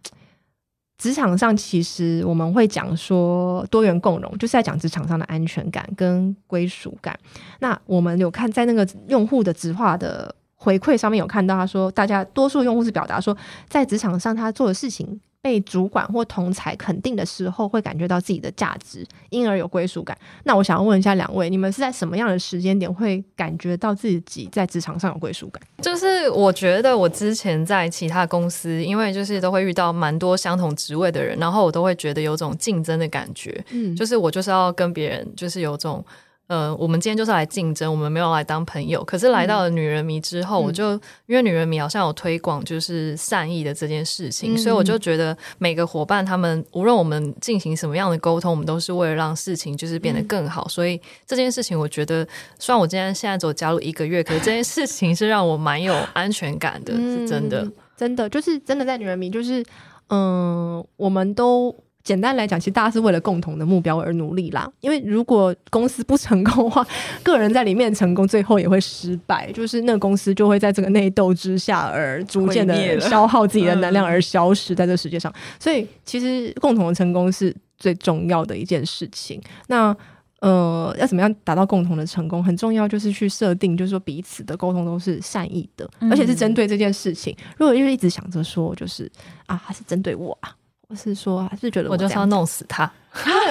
[0.96, 7.18] 职场上其实我们会讲说多元共融，就是在讲职场上的安全感跟归属感。
[7.60, 13.36] 那我们有看在那个用户的直化的回馈上面有看到，他说，大家多数用户是表达说，
[13.68, 15.20] 在职场上他做的事情。
[15.40, 20.16] 被主管或同才肯定的时候，会感觉到自己的价值，因而有归属感。
[20.44, 25.62] 那我想要问一下两位，你们是在什么样的时间点会感觉到自己在职场上有归属感？
[25.80, 33.64] 就是我觉得我之前在其他公司，因为就是都会遇到蛮多相同职位的人，然后我都会觉得有种竞争的感觉。
[33.70, 36.04] 嗯，就是我就是要跟别人，就是有种。
[36.48, 39.04] 呃，我们今天就是来竞争，我们没有来当朋友。
[39.04, 40.92] 可是来到了女人迷之后，嗯、我就
[41.26, 50.64] 因为女人迷好像有推广就是善意的这件事情，嗯、所以我就觉得每个伙伴他们无论我们进行什么样的沟通，我们都是为了让事情就是变得更好。
[50.66, 52.26] 嗯、所以这件事情，我觉得
[52.58, 59.60] 虽然我今天现在只有加入一个月，可是这件事情是让我蛮有安全感的，嗯、是真的，真的就是真的在女人迷，就是
[60.08, 61.76] 嗯、呃，我们都。
[62.08, 64.66] 简单来讲，其实大家是为了共同的目标而努力啦。
[64.80, 66.86] 因为如果公司不成功的话，
[67.22, 69.52] 个人在里面成功，最后也会失败。
[69.52, 75.30] 就是那个公司就会在这个内斗之下而逐渐的 消耗自己的能量，而消失在这个世界上。
[75.60, 79.38] 所以，其实共同的成功是最重要的一件事情。
[79.66, 79.94] 那
[80.40, 82.42] 呃，要怎么样达到共同的成功？
[82.42, 87.36] 很重要，就是去设定，就是说彼此的沟通都是善意的，而且是针对这件事情。
[87.58, 89.10] 如果因为一直想着说，就是
[89.44, 90.54] 啊，他是针对我啊。
[90.90, 92.90] 我是说，还是觉得我，我就是要弄死他。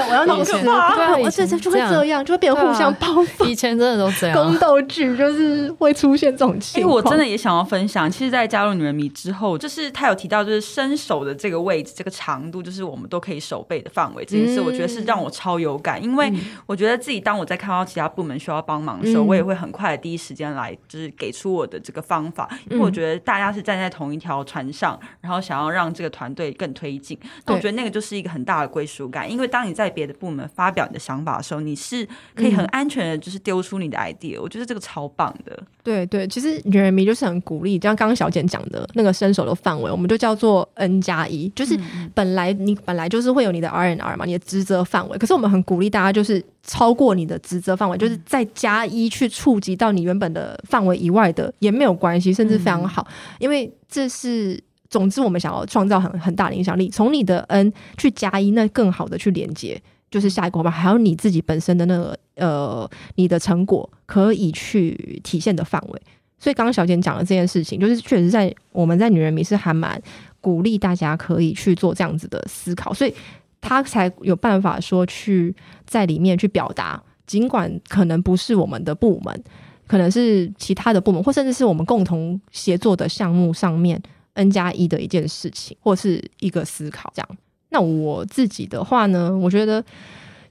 [0.09, 3.45] 我要弄死他，对啊，我这这就会这样，就会变互相报复。
[3.45, 6.95] 以前真的都这样，宫斗剧就是会出现这种情况。
[6.95, 14.23] 我真的也想要分享，其实，在加入女人迷之后，就是他有提到，就是伸手的这个位置，这个长度，就是我们都可以手背的范围。
[14.25, 16.31] 这件事，我觉得是让我超有感，因为
[16.65, 22.49] 我觉得自己当我在看到其他部门需要帮忙的时候，我也会很快的第一时间来，就是给出我的这个方法。
[22.69, 27.17] 因为我觉得大家是站在同一条船上，然后想要让这个团队更推进。
[27.45, 30.47] 那我觉得那个就是一个很大的归属感，因为当你在别的部门。
[30.55, 34.41] 发表你的想法的时候，你是可以很安全的，就是丢出你的 idea、嗯。
[34.41, 35.61] 我觉得这个超棒的。
[35.83, 41.79] 对对，其实女人迷就是很鼓励，就像刚刚小简讲的那个伸手的范围，我们就叫做 N 加一，就是
[42.13, 45.17] 本来你本来就是会有你的 R N R 嘛，你的职责范围。
[45.17, 53.07] 可是我们很鼓励大家，就是超过你的职责范围，就是再加一去触及到你原本的范围以外的也没有关系，甚至非常好，
[53.39, 54.61] 因为这是。
[54.89, 66.01] 总之，我们想要创造很很大的影响力，从你的 N 去加一，那更好的去连接，就是下一个伙伴，还有你自己本身的那个呃，你的成果可以去体现的范围。
[66.39, 69.99] 所以，刚刚小简讲的这件事情，就是确实在我们在女人迷是还蛮
[70.39, 73.13] 鼓励大家可以去做这样子的思考，所以
[73.59, 75.53] 他才有办法说去
[75.85, 79.43] 在里面去表达，尽管可能不是我们的部门，
[79.87, 83.99] 可能是其他的部门，或甚至是我们共同协作的项目上面。
[84.37, 87.29] N 加一的一件事情，或是一个思考，这样。
[87.69, 89.83] 那我自己的话呢，我觉得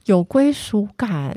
[0.04, 1.34] 有归属感，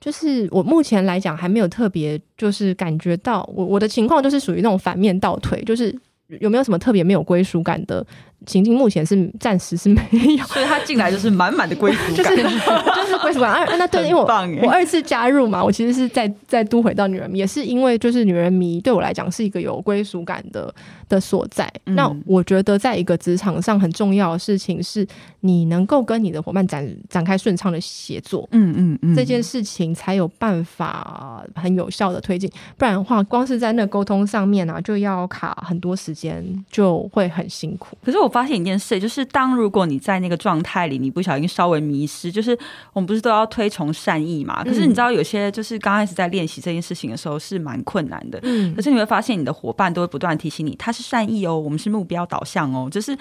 [0.00, 5.94] 就是我目前来讲还没有特别，就是感觉到我我的情况就是属于那种反面倒退，就是
[6.40, 8.06] 有没有什么特别没有归属感的。
[8.46, 10.02] 情境目前是暂时是没
[10.38, 12.58] 有，所以他进来就是满满的归属感，就是
[12.96, 13.52] 就是归属感。
[13.52, 14.26] 二那对，因为我
[14.62, 20.74] 我二次加入嘛，我其实是在在都回到女人迷，也是因为就是女人迷对我来讲是一个有归属感的
[21.08, 21.70] 的所在。
[21.86, 25.06] 嗯、那我觉得在一个职场上很重要的事情是，
[25.40, 32.50] 你能够跟你的伙伴展展开顺畅的协作，嗯嗯嗯，这件事情才有办法很有效的推进。
[32.76, 37.96] 不然的话，光是在那沟通上面啊，就要卡很多时间就会很辛苦。
[38.04, 42.58] 可是我发现一件事，就是当如果你在那个状态里，你不小心稍微迷失，就是
[42.92, 44.64] 我们不是都要推崇善意嘛？
[44.64, 48.40] 可是你知道，有些就是刚开始在练习这件事情的时候是蛮困难的。
[48.42, 53.16] 嗯，可是你会发现，你的伙伴都会不断提醒你，他是善意哦，我们是目标导向哦，就是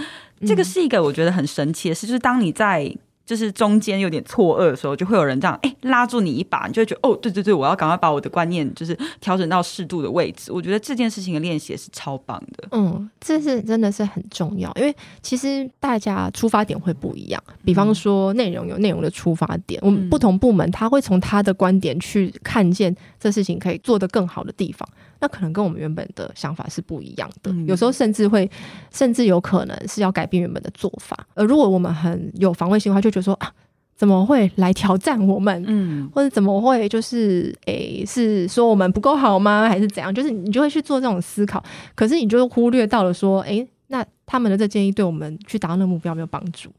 [0.48, 2.96] 这个是一个我觉得很神奇的事，就是当你在。
[3.26, 10.52] 就是中间有点错愕的时候，就会有人这样哎、欸、拉住你一把，你就会觉得哦，对对对，我要赶快把我的观念就是调整到适度的位置。
[10.52, 12.68] 我觉得这件事情的练习也是超棒的。
[12.72, 17.42] 嗯，这是真的是很重要，因为其实大家出发点会不一样。
[17.64, 24.88] 比方说内容有内容的出发点，嗯、我们不同部门他会从他的观点去看见这事情可以做得更好的地方。
[25.22, 28.50] 那可能跟我们原本的想法是不一样的，有时候甚至会，
[28.92, 31.16] 甚至有可能是要改变原本的做法。
[31.36, 33.54] 而如果我们很有防卫心的话，就觉得说啊，
[33.96, 35.64] 怎么会来挑战我们？
[35.68, 39.70] 嗯，或者怎么会就是诶、欸，是说我们不够好吗？
[39.70, 40.14] 还是怎样？
[40.14, 46.72] 就是你就会去做这种思考，可是你就忽略到了说，诶、欸，那他们的这建议对我们去达到那个目标没有帮助。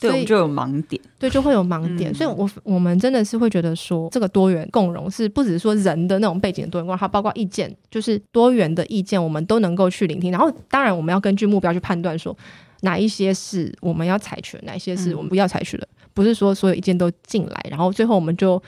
[0.00, 2.10] 对，我们就有盲点，对，就会有盲点。
[2.10, 10.32] 嗯、所以我，我我们真的是会觉得说，这个多元共融是不只是说人的那种背景的多元共融，它包括意见，就是多元的意见，我们都能够去聆听。
[10.32, 12.34] 然后，当然，我们要根据目标去判断说，
[12.80, 15.86] 哪一些是我们要采取，哪一些是我们不要采取的。
[15.92, 18.60] 嗯、不是说所有意见都进来，然后最后我们就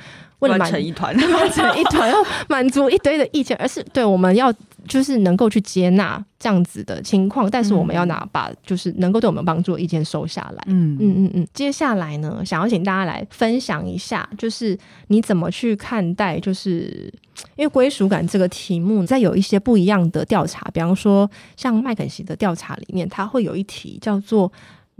[0.42, 2.16] 为了满成一团， 乱成一团，要
[2.48, 4.52] 满足一堆的意见，而是对我们要。
[4.88, 10.64] 就是能够去接纳这样子的情况，但是我们要拿把就是能够对我们有帮助的意见收下来。
[10.66, 11.46] 嗯嗯嗯嗯。
[11.54, 14.76] 接下来呢，想要请大家来分享一下，就是
[15.06, 17.08] 你怎么去看待，就是
[17.54, 24.50] 因为归属感这个题目，在有一些不一样的调查，比方说像麦肯锡的调查里面，它会有一题叫做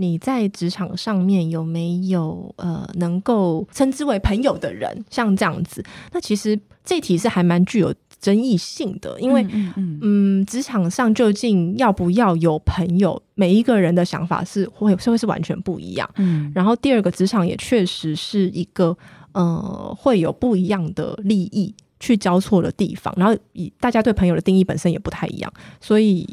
[0.03, 5.83] 你在职场上面有没有呃能够称之为朋友的人，像这样子。
[6.12, 7.95] 那其实这题是还蛮具有。
[8.23, 16.09] 争议性的，因为嗯，嗯，嗯，职场上究竟要不要有朋友，每一个人的想法是会是会是完全不一样。
[16.19, 18.97] 嗯，然后第二个，职场也确实是一个
[19.33, 26.25] 呃会有不一样的利益去交错的地方，然后以大家对朋友的定义本身也不太一样，所以，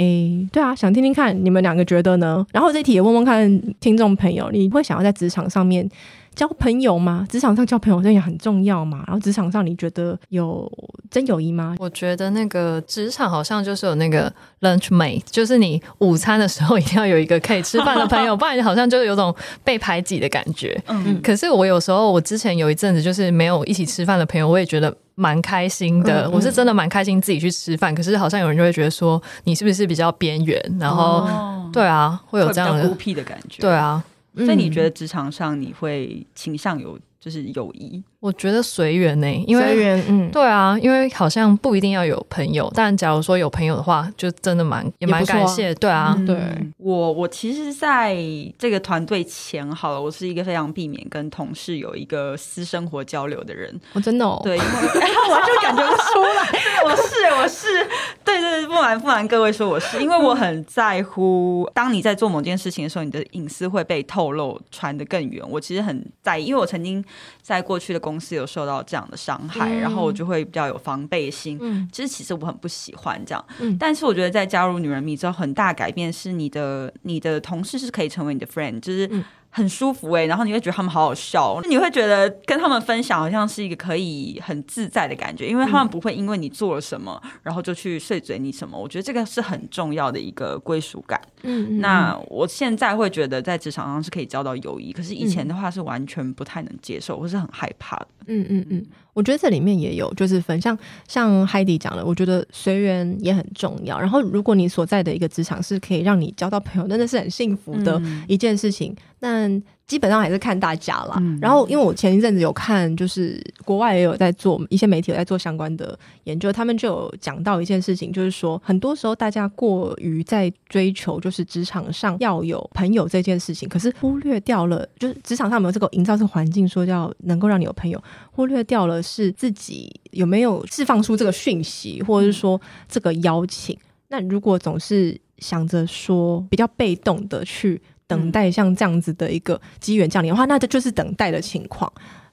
[0.00, 2.44] 诶，对啊，想听听看你们两个觉得呢？
[2.52, 5.86] 然后这题也问问看听众朋友，你会想要在职场上面
[6.34, 7.26] 交朋友吗？
[7.28, 9.04] 职场上交朋友这也很重要嘛。
[9.06, 10.70] 然后职场上你觉得有
[11.10, 11.76] 真友谊吗？
[11.78, 20.80] 我觉得那个职场好像就是有那个 lunch mate，就是你午餐的时候一定要有一个可以吃饭的朋友， 不然好像就有种被排挤的感觉。
[20.86, 26.26] 嗯，可是我有时候我之前有一阵子就是没有一起吃饭的朋友，我也觉得蛮开心的。
[26.26, 30.58] 嗯、我是真的蛮开心自己去吃饭，可是好像有人就会觉得说你是不是比较边缘？
[30.78, 33.60] 然后、哦、对啊，会有这样的孤僻的感觉。
[33.60, 34.02] 对啊。
[34.36, 38.02] 所以你觉得职场上你会倾向有就是友谊？
[38.20, 46.36] 我觉得随缘呢，因为随缘，嗯，对啊，因为好像不一定要有朋友，但假如说有朋友的话，就真的蛮也蛮感谢，对啊，对。
[46.76, 48.14] 我我其实在
[48.58, 54.68] 这个团队前好了，我是一个非常避免跟同事有一个私生活交流的人，我真的哦，对，因为
[55.30, 57.88] 我就感觉不出来，我是我是，
[58.22, 67.02] 对对对，不瞒不瞒各位说我是，因为我很在乎，当你在做某件事情的时候，你的隐私会被透露传得更远，我其实很在意，因为我曾经
[67.40, 71.56] 在过去的公司有受到这样的伤害，嗯、然后我就会比较有防备心。
[71.60, 73.44] 嗯，其实其实我很不喜欢这样。
[73.60, 79.08] 嗯，但是我觉得在加入女人迷之后，很大改变是你的你的同事是可以成为你的 friend，就是。
[79.52, 88.78] 嗯很舒服哎、欸，然后你会觉得他们好好笑，你会觉得跟他们分享好像是一个可以很自在的感觉，因为他们不会因为你做了什么，然后就去碎嘴你什么。
[88.78, 91.20] 我觉得这个是很重要的一个归属感。
[91.42, 98.08] 嗯，那我现在会觉得在职场上是可以交到友谊，可是以前的话是完全不太能接受，或是很害怕的。
[98.26, 103.98] 嗯嗯嗯，我觉得这里面也有就是分像像 Heidi 讲的，我觉得随缘也很重要。
[103.98, 108.94] 然后如果你所在的一个职场是可以让你交到朋友，那那是很幸福的一件事情。
[109.18, 111.16] 但基本上还是看大家啦。
[111.18, 128.00] 嗯、然后，因为我前一阵子有看，就是国外也有在做一些媒体有在做相关的研究，他们就有讲到一件事情，就是说，很多时候大家过于在追求就是职场上要有朋友这件事情，可是忽略掉了，就是职场上有没有这个营造这个环境，说要能够让你有朋友，
[128.30, 133.76] 忽略掉了是自己有没有释放出这个讯息，或者是说这个邀请。
[134.06, 137.82] 那如果总是想着说比较被动的去。
[138.10, 141.90] 等待像这样子的一个机缘降临的话，那这就是等待的情况，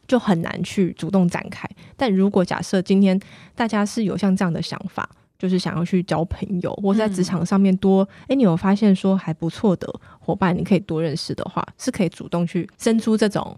[0.07, 1.69] 就很难去主动展开。
[1.95, 3.19] 但如果假设今天
[3.53, 9.87] 大家是有像这样的想法，就是想要去交朋友，或在职场上面多，诶、嗯欸，你有发现说还不错的
[10.19, 13.55] 伙伴，你可以多认识的话，是可以主动去伸出这种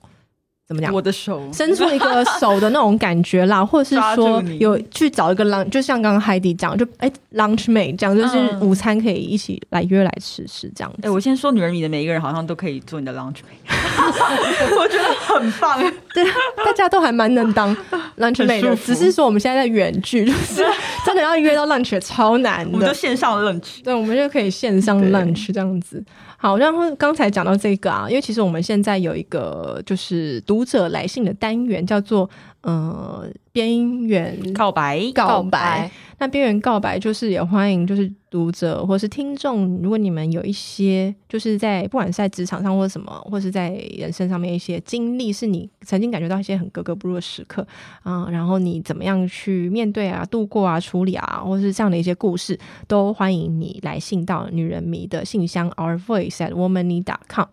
[0.70, 0.94] 怎么讲？
[0.94, 11.00] 我的手伸出一个手的那种感觉啦， 或者是说有去找一个 lunch，就像刚刚 Heidi 讲，就哎 lunch mate 这样，就是午餐可以一起来约来吃吃这样子。
[11.02, 13.66] 哎、欸，我先说女人迷的每一个人好像都可以做你的 lunch mate，
[14.80, 15.80] 我觉得很棒。
[16.14, 16.24] 对，
[16.64, 17.76] 大家都还蛮能当
[18.20, 20.64] lunch mate 的，只是说我们现在在远距，就是
[21.04, 22.72] 真的要约到 lunch 超难的。
[22.74, 26.04] 我们就线上 lunch，对，我们就可以线上 lunch 这样子。
[26.42, 32.30] 好，然后刚才讲到这个啊，因为其实我们现在有一个就是读者来信的单元，叫做
[32.62, 35.90] 呃边缘告白告白。
[36.22, 47.66] 那边缘告白就是也欢迎就是读者或是听众，如果你们有一些就是在不管是在职场上或者什么，或是在人生上面一些经历，是你曾经感觉到一些很格格不入的时刻
[48.04, 57.48] 啊、呃，然后你怎么样去面对啊、度过啊、处理啊，或是这样的一些故事，都欢迎你来信到女人迷的信箱 Our Voice at womanme.com。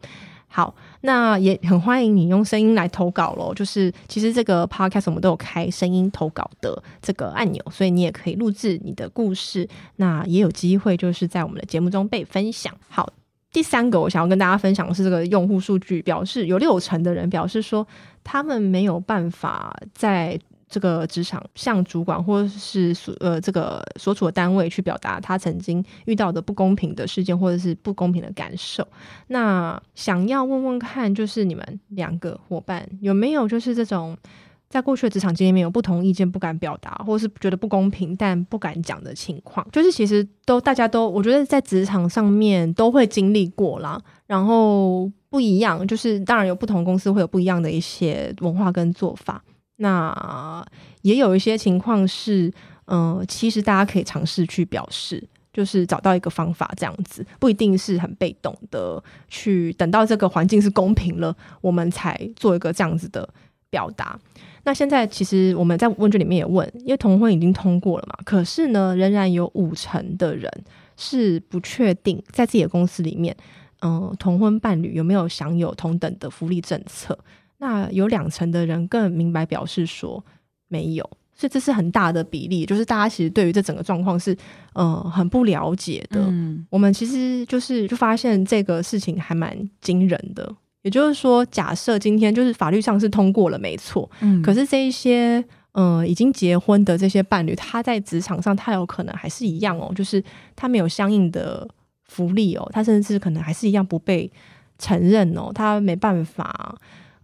[0.48, 0.74] 好，
[1.06, 3.54] 那也很欢迎你用声音来投稿喽。
[3.54, 12.74] 就是其实这个 podcast 我们都有开声音投稿的这个按钮，所以你也可以录制你的故事，那也有机会就是在我们的节目中被分享。
[12.88, 13.08] 好，
[13.52, 17.86] 第三个我想要跟大家分享的是这个用户数据，表示有六成的人表示说
[18.24, 20.38] 他们没有办法在。
[20.68, 28.86] 这个职场向主管或是所呃这个所处的单位去表达他曾经遇到的不公平的事件或者是不公平的感受。
[29.28, 34.16] 那想要问问看，就是你们两个伙伴有没有就是这种
[34.68, 39.64] 在过去的职场经验里面有不同意见不敢表达，或是觉得不公平但不敢讲的情况？
[39.70, 44.02] 就是其实都大家都我觉得在职场上面都会经历过啦。
[44.26, 49.40] 然后不一样，就是当然有不同公司会有不一样的一些文化跟做法。
[49.76, 50.64] 那
[51.02, 52.52] 也有一些情况是，
[52.86, 55.22] 嗯、其实大家可以尝试去表示，
[55.52, 63.28] 就是找到一个方法，这样子不一定是很被动的去等到这个环境是公平了，我们才做一个这样子的
[63.70, 64.18] 表达。
[64.64, 70.50] 那现在其实我们在问卷里面也问，因为同婚已经通过了嘛，可是呢，仍然有五成的人
[70.96, 73.36] 是不确定在自己的公司里面，
[73.82, 77.16] 嗯、同婚伴侣有没有享有同等的福利政策。
[77.58, 80.22] 那有两成的人更明白表示说
[80.68, 81.02] 没有，
[81.34, 84.36] 所以这是很大的比例，就是大家其实对于这整个状况是
[84.74, 86.20] 呃很不了解的。
[86.28, 90.54] 嗯，我们其实就是就发现这个事情还蛮惊人的。
[90.82, 95.42] 也就是说，假设今天就是法律上是通过了，没错，嗯，可是这一些
[95.72, 100.22] 呃已经结婚的这些伴侣，他在职场上他有可能还是一样哦，就是
[100.54, 101.66] 他没有相应的
[102.04, 104.30] 福利哦，他甚至可能还是一样不被
[104.78, 106.78] 承认哦，他没办法。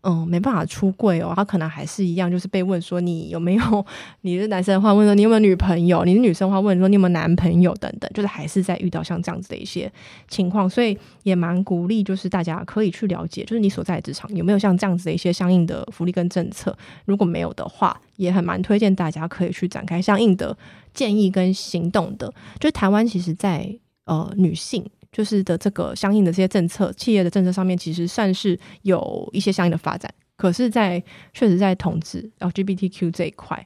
[0.05, 3.86] 嗯，没办法出柜哦，他可能还是一样，就是被问说你有没有，
[4.22, 9.90] 你是男生的话问说你有没有女朋友，你是女生的话问说你有没有男朋友等等，就是还是在遇到像这样子的一些
[10.26, 20.57] 情况，所以也蛮鼓励，就是大家可以去了解，就是你所在的职场有没有像这样子的一些相应的福利跟政策，如果没有的话，也很蛮推荐大家可以去展开相应的
[20.92, 22.26] 建议跟行动的。
[22.59, 23.72] 就是台湾其实在
[24.07, 24.84] 呃女性。
[25.12, 30.12] 就是的，这个相应的这些政策，企业的政策上面，其实算是有一些相应的发展。
[30.36, 33.64] 可是在，在确实在同志 LGBTQ 这一块，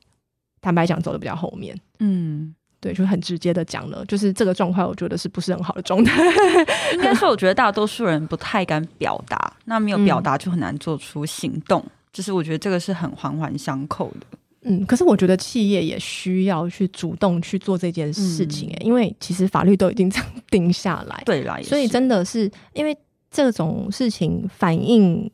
[0.60, 1.78] 坦白讲，走的比较后面。
[2.00, 6.22] 嗯，对，就很直接的讲了，就是这个状况，我觉得是不是很好的状态？
[6.94, 11.80] 应该说， 我觉得大多数人不太敢表达，那没有表达就很难做出行动。
[11.86, 14.26] 嗯、就是我觉得这个是很环环相扣的。
[14.68, 22.96] 嗯，可是我觉得企业也需要去主动去做这件事情，欸，嗯，因为其实法律都已经这样 定下来，对啦，所以真的是因为
[23.30, 25.30] 这种事情反应，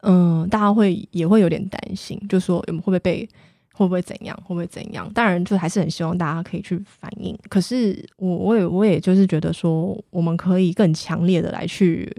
[0.00, 3.28] 嗯，大家会也会有点担心，就说会不会被
[3.74, 5.10] 会不会怎样，会不会怎样？
[5.12, 7.38] 当然，就还是很希望大家可以去反应。
[7.50, 12.10] 可是我我也我也就是觉得说，我们可以更强烈的来去。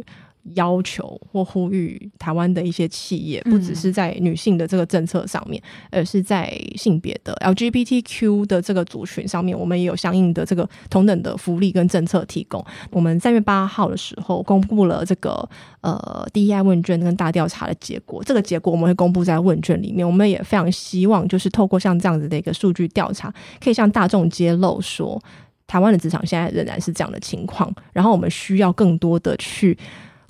[0.56, 12.64] 要求或呼吁台湾的一些企业，不只是在女性的这个政策上面，嗯、而是在性别的 LGBTQ 的这个族群上面，我们也有相应的这个同等的福利跟政策提供。
[12.92, 15.48] 我们三月八号的时候公布了这个
[15.82, 20.06] 呃 DEI 问卷跟大调查的结果，这个结果我们会公布在问卷里面。
[20.06, 23.34] 我们也非常希望，就是透过像这样子的一个数据调查，
[23.64, 25.22] 可以向大众揭露说，
[25.66, 29.78] 台湾的职场现在仍然是这样的情况，然后我们需要更多的去。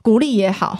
[0.04, 0.78] 鼓励也好，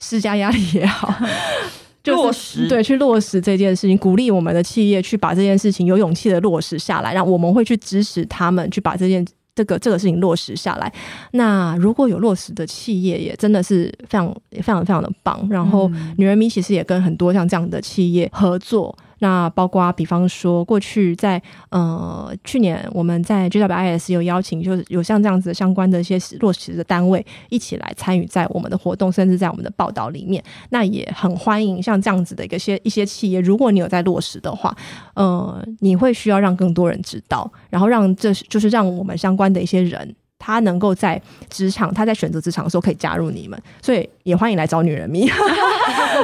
[0.00, 1.14] 施加压力也好，
[2.04, 10.92] 就是、落实对，去落实这件事情，鼓励我们的企业去把这件事情有勇气的落实下来，让我们会去支持他们去把这件这个这个事情落实下来。
[11.30, 15.46] 那如果有落实的企业，也真的是非常非常非常的棒。
[15.48, 18.94] 然后，女人迷其实也跟很多像这样的企业合作。
[19.24, 30.44] 那包括比方说，过去在呃去年我们在 GWIS 有邀请，就是有像这样子相关的一些落实的单位一起来参与在我们的活动，甚至在我们的报道里面。
[30.68, 34.76] 那也很欢迎像这样子的一个些一些企业，如果你有在落实的话，
[35.14, 40.14] 呃，你会需要让更多人知道，然后让这就是让我们相关的一些人。
[40.38, 45.28] 他能够在职场，他在选择职场的时候可以加入你们，所以也欢迎来找女人迷。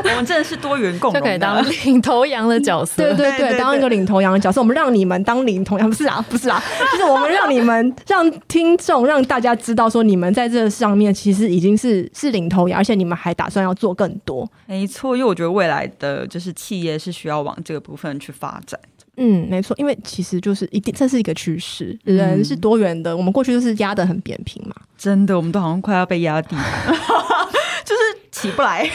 [0.05, 3.03] 我们真的是多元共融，就可以当领头羊的角色。
[3.03, 14.49] 对对对，当一个领头羊的角色，我们让你们当领头羊，不是啊， 不是啊，就是我们让你们让听众让大家知道说，你们在这上面其实已经是是领头羊，而且你们还打算要做更多。
[14.67, 18.79] 没错，因为我觉得未来的就是企业是需要往这个部分去发展。
[19.23, 21.97] 嗯，没错，因为其实就是一定，这是一个趋势。
[22.05, 26.57] 人是多元的，嗯、我们过去就是压得很扁平嘛，真的，我们都好像快要被压低，
[27.85, 28.01] 就是
[28.33, 28.89] 起不来。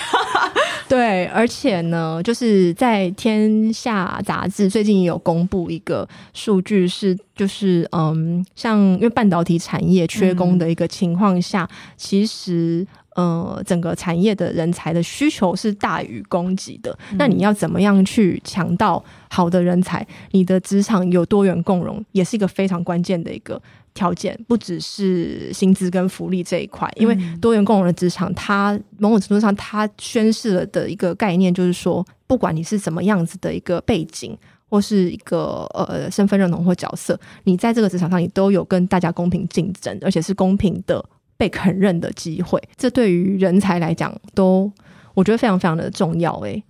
[0.87, 12.85] 对，而且呢，就是在天下杂志最近也有公布一个数据，是就是嗯，像因为半导体产业缺工的一个情况下，嗯、其实。
[13.15, 16.91] 呃，整个产业的人才的需求是大于供给的。
[17.11, 20.05] 嗯、那你要怎么样去抢到好的人才？
[20.31, 23.61] 你的职场有多元共融，也是一个非常关键的一个
[23.95, 24.39] 条件。
[24.47, 34.37] 不只是薪资跟福利这一块，因为多元共融的职场，它某种程度上它宣示了的一个概念，就是说，不管你是什么样子的一个背景，
[34.69, 41.03] 或是一个呃身份认同或角色，你在这个职场上，你都有跟大家公平竞争，而且是公平的。
[41.37, 44.71] 被肯认的机会，这对于人才来讲都
[45.13, 46.63] 我觉得非常非常的重要诶，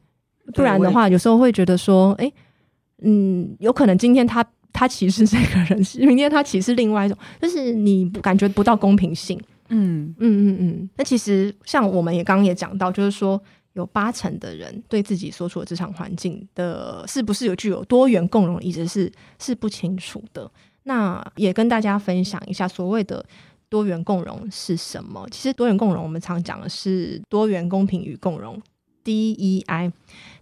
[0.55, 2.33] 不然的话，有时候会觉得说，诶，
[3.03, 4.43] 嗯，有可能今天他
[4.75, 9.39] 他歧视这个人，明天他歧视另外一种， 就是你感觉不到公平性。
[9.69, 10.89] 嗯嗯嗯嗯。
[10.97, 13.41] 那其实像我们也刚刚也讲到，就是说
[13.73, 20.51] 有八成的人对自己所处的职场环境的是不是有具有多元共融，一直是是不清楚的。
[20.83, 23.25] 那也跟大家分享一下所谓的。
[23.67, 25.27] 多元共融是什么？
[25.31, 28.61] 其实多元共融，我们常讲的是多元公平与共融
[29.03, 29.91] （DEI）。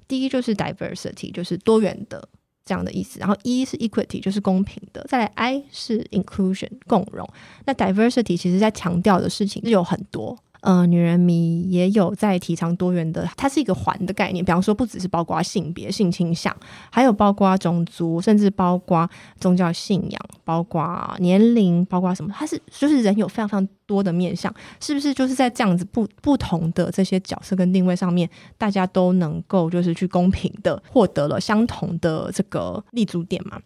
[0.08, 2.28] 第一就是 diversity，就是多元的
[2.66, 3.20] 这样的意思。
[3.20, 5.06] 然后 E 是 equity，就是公平的。
[5.10, 7.28] 再来 I 是 inclusion，共融。
[7.66, 10.38] 那 diversity 其实在强调的事情是有很多。
[10.64, 14.44] 呃，女人迷也有在提倡多元的，它是一个环的概念。
[14.44, 16.56] 比方说，不只是包括性别、性倾向，
[16.90, 19.10] 还有包括种族，甚至包括
[19.42, 22.34] 宗教信仰，包括年龄，包括什么？
[22.34, 25.14] 它是就是人有非常非常多的面向，是不是？
[25.14, 33.60] 就是在这样子不不同的这些角色跟定位上面，大家都能够就是去公平的获得了相同的这个立足点嘛？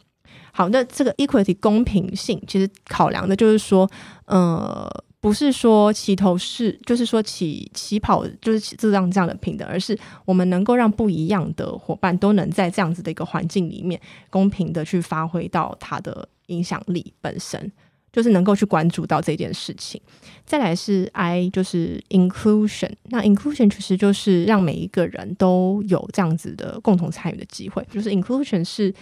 [0.52, 3.88] 好，那这个 equity 公平性，其实考量的就是说，
[4.26, 4.90] 呃。
[5.28, 14.00] 不是说起头是，就是说起起跑就是这样这样的平等，而是我们能够让不一样的伙伴都能在这样子的一个环境里面
[14.30, 17.70] 公平的去发挥到他的影响力本身，
[18.14, 20.00] 就是能够去关注到这件事情。
[20.46, 28.94] 再来是 I，就是 inclusion，那 inclusion 其实就是让每一个人都有这样子的共同参与的机会，就是 inclusion 是。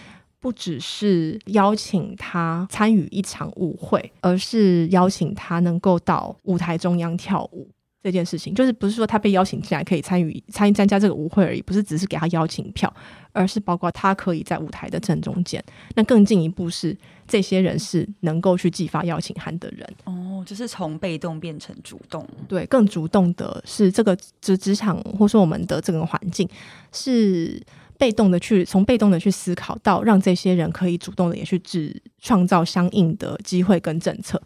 [0.46, 7.68] 不只是邀请他参与一场舞会，而是邀请他能够到舞台中央跳舞
[8.04, 12.94] 这件事情，就是不是说他被邀请进来可以参与参与参加这个舞会而已，不是只是给他邀请票，
[13.32, 15.60] 而是包括他可以在舞台的正中间。
[15.96, 16.96] 那更进一步是，
[17.28, 19.96] 这些人是能够去寄发邀请函的人。
[20.04, 22.24] 哦，就是从被动变成主动。
[22.48, 26.48] 对，更主动的是这个职职场，或说我们的这个环境
[26.92, 27.60] 是。
[27.98, 34.42] 被动的去从被动的去思考到让这些人可以主动的也去制创造相应的机会跟政策。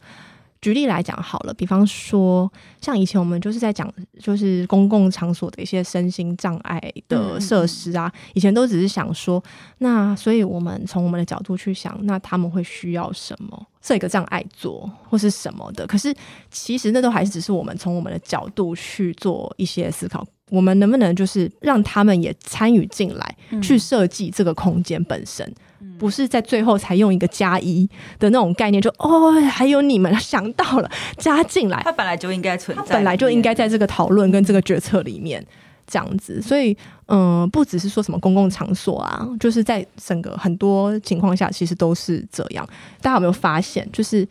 [0.62, 3.90] 举例来讲好了，比方说像以前我们就是在讲
[4.20, 9.42] 就是公共场所的一些身心障碍的设施啊，嗯、以前都只是想说，
[9.78, 15.88] 那所以我们从我们的角度去想，那他们会需要什么设一个障碍座或是什么的。
[15.88, 16.14] 可是
[16.52, 20.28] 其实那都还是只是我们从我们的角度去做一些思考。
[20.50, 25.46] 我们能不能就是让他们也参与进来，去设计这个空间本身，
[25.82, 27.88] 嗯、不是在最后才用一个加一
[28.18, 35.46] 的那种概念，就哦，还有你们想到了加进来，它本来就应该存在，本来就应该在这个讨论跟这个决策里面
[35.88, 36.42] 这样子。
[36.42, 36.76] 所以，
[37.08, 42.68] 嗯、呃，不只是说什么公共场所啊，就是在整个很多情况下，其实都是这样。
[43.02, 44.28] 大家有没有发现，就是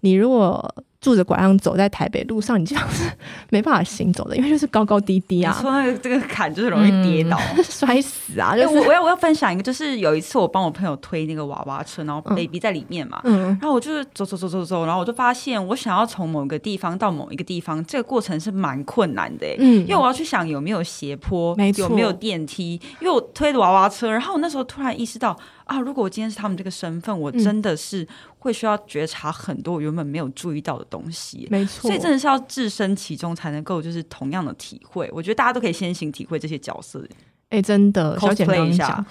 [0.00, 3.08] 你如果拄着拐杖走在台北路上，你基本上是
[3.50, 5.56] 没办法行走的，因为就是高高低低啊。
[5.60, 8.56] 说那个这个坎就是容易跌倒、嗯、 摔死啊！
[8.56, 25.38] 就是、欸、我我要我要分享一个，就是有一次我帮我朋友推那个娃娃车，然后 baby 在里面嘛，嗯，然后我就是走走走走走，然后我就发现我想要从某个地方到某一个地方，这个过程是蛮困难的、欸，嗯，因为我要去想有没有斜坡，有没有电梯，因为我推着娃娃车，然后我那时候突然意识到。
[25.68, 25.78] 啊！
[25.78, 28.08] 如果我今天是他们这个身份，我真的是
[28.48, 31.46] 会需要觉察很多我原本没有注意到的东西。
[31.50, 35.08] 没错，所以真的是要置身其中才能够就是同样的体会。
[35.12, 37.06] 我觉得大家都可以先行体会这些角色。
[37.50, 39.04] 哎、欸，真的，小姐妹一下。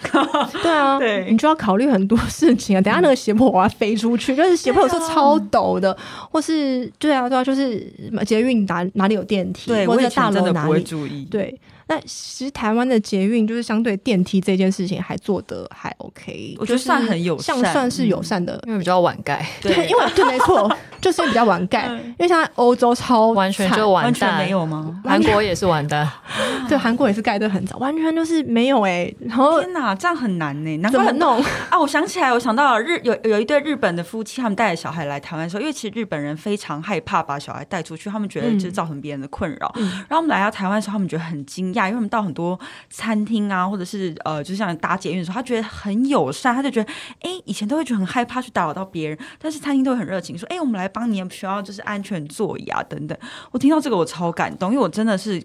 [0.61, 2.81] 对啊， 对，你就要考虑很多事情啊。
[2.81, 5.95] 等下那个斜坡我要飞出去，嗯、就是斜坡有时候超陡的，
[6.31, 7.91] 或是对啊，对啊，就是
[8.25, 11.59] 捷运哪哪里有电梯，对，或者大楼哪里不会注意，对。
[11.87, 20.69] 那其实台湾的捷运就是相对电梯这件事情还做得还 OK，我觉得算很友善，算是友善的，嗯、因为比较晚盖，对，因为对，没错，
[20.99, 25.01] 就是比较晚盖，因为现在欧洲超完全就完蛋，没有吗？
[25.03, 26.07] 韩国也是完蛋，
[26.67, 29.17] 对，韩国也是盖的很早，完全就是没有哎、欸。
[29.21, 31.79] 然后天哪，这样很难呢、欸，难怪很弄啊？
[31.79, 39.71] 我想起来，我想到了日有有一对日本的夫妻，他们带着小孩来台湾的时候，因为其实日本人非常害怕把小孩带出去，他们觉得就是造成别人的困扰。
[39.77, 42.59] 嗯、然后我们来到台湾的时候，他们觉得很惊讶，因为我们到很多。
[42.89, 53.17] 餐厅啊，或者是呃，就像搭捷运的时候，他觉得很友善，他就觉得，哎，以前都会觉得很害怕去打扰到别人，但是餐厅都会很热情，说，哎，我们来帮你，需要就是安全座椅啊等等。
[53.51, 55.43] 我听到这个我超感动，因为我真的是。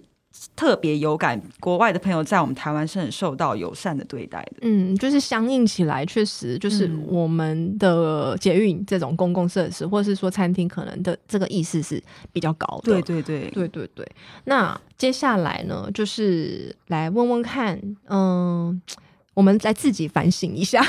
[0.56, 4.58] 特别有感，国外的朋友在我们台湾是很受到友善的对待的。
[4.62, 12.02] 嗯，就是相应起来，确实就是我们的捷运这种公共设施，嗯、或者是说餐厅，可能的这个意识是
[12.32, 12.92] 比较高的。
[12.92, 14.06] 对对对对对对。
[14.44, 18.80] 那接下来呢，就是来问问看，嗯。
[19.34, 20.84] 我们来自己反省一下。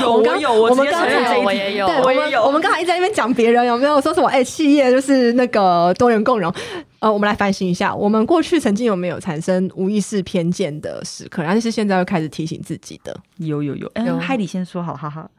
[0.00, 2.42] 有 我有，我们刚才我也有，我也有。
[2.42, 4.26] 我们刚才一直在那边讲别人有没有说什么？
[4.32, 6.50] 哎，企业就是那个多元共融。
[6.98, 11.42] 呃，我们来反省一下，我们过去曾经有没有产生无意识偏见的时刻？
[11.42, 13.14] 然后是现在又开始提醒自己的。
[13.36, 13.90] 有有有。
[13.94, 15.30] 嗯，海里先说好，哈哈。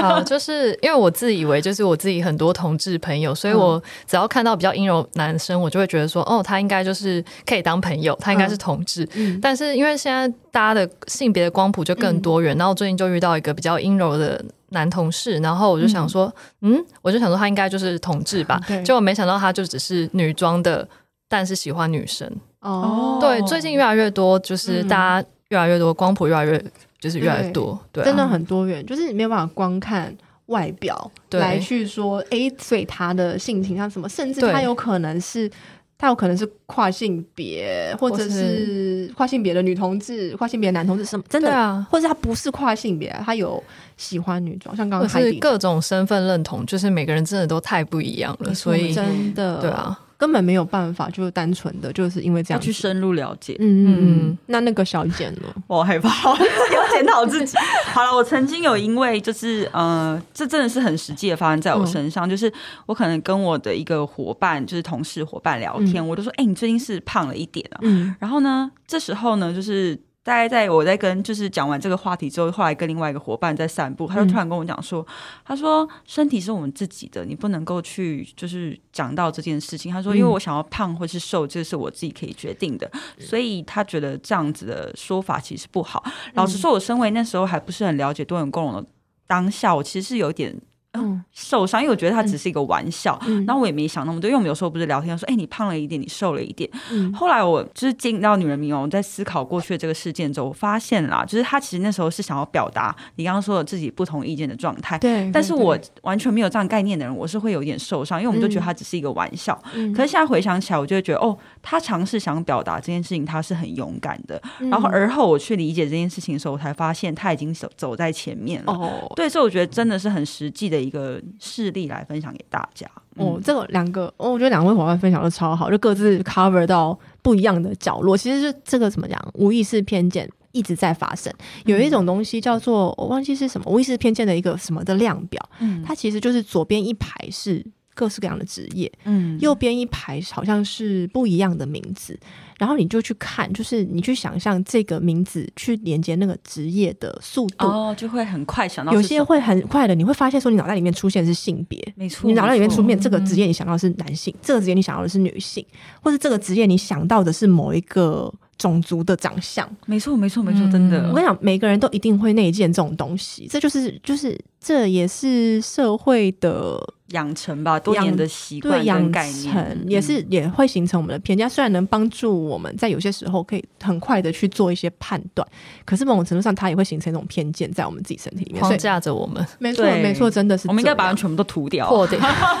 [0.00, 9.08] 好， 就是因为我自以为就是我自己很多同志朋友，所以我只要看到比较阴柔男生，我就会觉得说，哦，他应该就是可以当朋友，他应该是同志。
[9.14, 9.38] 嗯。
[9.40, 20.86] 但是因为现在大家的性别的光谱就更多元，然后最近就遇到一个比较阴柔的男同事，然后我就想说，嗯，我就想说他应该就是同志吧，结果没想到他就只是女装的。
[21.28, 22.30] 但是喜欢女生。
[22.60, 26.64] 哦，对，最近越来越多，就是大家越来越多光谱越来越，
[26.98, 30.16] 就是越来越多，对，真的很多元，就是你没有办法光看
[30.46, 35.50] 外表来去说，哎，所以他的性情像什么，甚至他有可能是，
[35.98, 43.62] 他有可能是跨性别，或者是跨性别的女同志，跨性别的男同志，什么真的啊，或者他不是跨性别，他有
[43.98, 49.60] 喜欢女装，像刚刚是各种身份认同，就是每个人真的都太不一样了，所以真的。
[49.60, 50.00] 对啊。
[50.16, 53.56] 根本没有办法，就是单纯的就是因为这样去深入了解。
[53.58, 54.38] 嗯嗯嗯。
[54.46, 55.42] 那那个小简呢？
[55.66, 57.56] 我害怕，要检讨自己。
[57.92, 62.52] 好了，我曾经有因为就是呃，这真的是很实际的发生在我身上，嗯、就是
[62.86, 68.14] 我可能跟我的一个伙伴，就是同事伙伴聊天，嗯、我就说：“哎、欸，你最近是胖了一点啊。”嗯。
[68.18, 69.98] 然后呢，这时候呢，就是。
[70.24, 75.14] 大概在我在跟就是讲完这个话题之后，后来跟另外一个伙伴在散步，他就突然跟我讲说：“嗯、
[75.44, 86.02] 他说身体是我们自己的，你不能够去就是讲到这件事情。”他说：“因为我想要胖或是瘦，这是我自己可以决定的，嗯、所以他觉得这样子的说法其实不好。
[86.06, 88.88] 嗯、老实说，我身为那时候还不是很了解多元共融的
[89.26, 90.58] 当下，我其实是有点。”
[90.94, 96.68] 嗯，受伤，因为我觉得他只是一个玩笑，嗯、然后我也没想那么多，因为我们有时候不是聊天说，哎、欸，你胖了一点，你瘦了一点。
[96.90, 104.98] 嗯、后来我就是进到女人迷，我在思考过去的这个事件之后，我发现啦，就是他其实那时候是想要表达你刚刚说的自己不同意见的状态。
[104.98, 109.60] 对，但是我完全没有这样概念的人，我是会有一点受伤，因为我们就觉得他只是一个玩笑。
[109.74, 114.40] 嗯、可是现在回想起来，我就会觉得，哦，他尝试想表达这件事情，他是很勇敢的。
[114.60, 118.72] 嗯、然后而后我去理解这件事情的时候，我才发现他已经走走在前面了。
[118.72, 121.74] 哦，对，所以我觉得真的是很实际的一个事。
[121.74, 122.88] 例来分享给大家。
[123.16, 128.16] 哦，这个两个，哦，我觉得两位伙伴分享的超好，就各自 cover 到不一样的角落。
[128.16, 131.32] 其实是这个怎么讲，无意识偏见一直在发生。
[131.64, 135.50] 有一种东西叫做我忘记是什么，无意识偏见的一个什么的量表。
[135.58, 137.64] 嗯，它其实就是左边一排是
[137.94, 142.18] 各式各样的职业，嗯，右边一排好像是不一样的名字。
[142.56, 148.92] 然后你就去看，就是你去想象这个名字去连接那个职业的速度，哦，就会很快想到。
[148.92, 155.66] 有些会很快的，你会发现说你脑袋里面出现的是性别，没错，你脑袋里面出现这个职业，你想到的是男性，嗯、这个职业你想到的是女性，
[156.00, 159.68] 或者这个职业你想到的是某一个种族的长相。
[159.86, 161.02] 没错，没错，没错，真的。
[161.02, 166.94] 嗯、我跟你讲，每个人都一定会内建这种东西，这就是就是这也是社会的。
[167.08, 171.48] 养成吧，多年的习惯跟概念，成也是也会形成我们的偏见。
[171.48, 175.46] 虽然能帮助我们在有些时候可以很快的去做一些判断，
[175.84, 179.46] 可是某种程度上，它也会形成一种偏见在我们自己身体里面，框架着我们。
[179.60, 180.66] 没错，没错，真的是。
[180.66, 182.18] 我们应该把它全部都涂掉，破掉。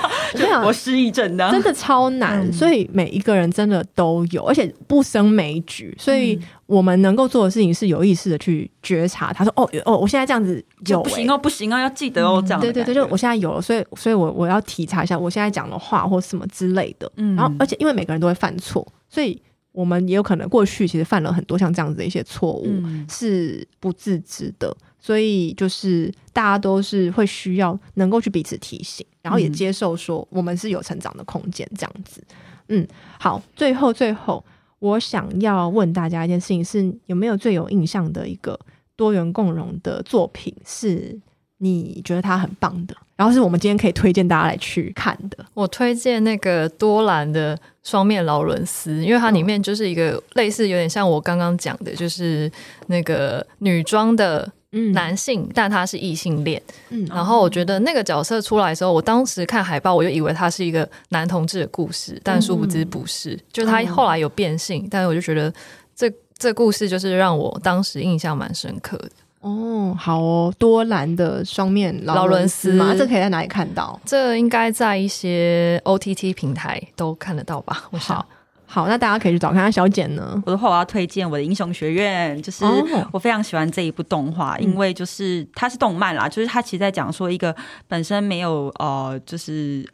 [0.62, 2.52] 我失忆症的，真的超难。
[2.52, 5.96] 所以每一个人真的都有，而且不胜枚举。
[5.98, 6.38] 所以。
[6.66, 9.32] 我们能够做的事情是有意识的去觉察。
[9.32, 12.62] 他说：“哦哦，我现在这样子有、欸、不行哦，不行哦，要记得哦，这样、嗯。
[12.62, 17.10] 对对对，就我现在有了，所以所以我我要体察一下我现在讲的话或什么之类的。
[17.16, 19.40] 嗯，然后而且因为每个人都会犯错，所以
[19.72, 24.74] 我们也有可能过去其实犯了很多像这样子的一些错误，嗯、是不自知的。
[24.98, 32.24] 所以就是大家都是会需要能够去彼此提醒，然后也接受说我们是有成长的空间这样子。
[32.68, 32.88] 嗯，
[33.18, 34.42] 好，最后最后。”
[34.78, 38.58] 我想要问大家一件事情：是有没有最有印象的一个
[38.96, 41.18] 多元共融的作品，是
[41.58, 42.94] 你觉得它很棒的？
[43.16, 45.44] 然后是我们今天可以推荐大家来去看的。
[45.54, 52.50] 我推荐那个多兰的双面劳伦斯，因为它里面就是一个类似有点像我刚刚讲的，就是
[52.88, 54.52] 那个女装的。
[54.92, 56.60] 男性，嗯、但他是异性恋。
[56.90, 63.30] 嗯，然后我觉得那个角色出来的时候，我当时看海报，我就以为他是一个男同志的故事，但殊不知不是。
[63.34, 65.52] 嗯、就他后来有变性，嗯、但是我就觉得
[65.94, 69.10] 这这故事就是让我当时印象蛮深刻的。
[69.40, 74.00] 哦，好哦，多兰的双面劳伦斯嘛，这可以在哪里看到？
[74.04, 77.84] 这应该在一些 OTT 平台都看得到吧？
[77.90, 78.24] 我想。
[78.66, 79.70] 好，那大家可以去找看。
[79.70, 80.42] 小简呢？
[80.46, 82.64] 我的话，我要推荐我的英雄学院，就是
[83.12, 87.54] 我非常喜欢这一部动画，哦、因为就是它是动漫啦，就是它其实在讲说一个
[87.88, 89.84] 本身没有呃，就是。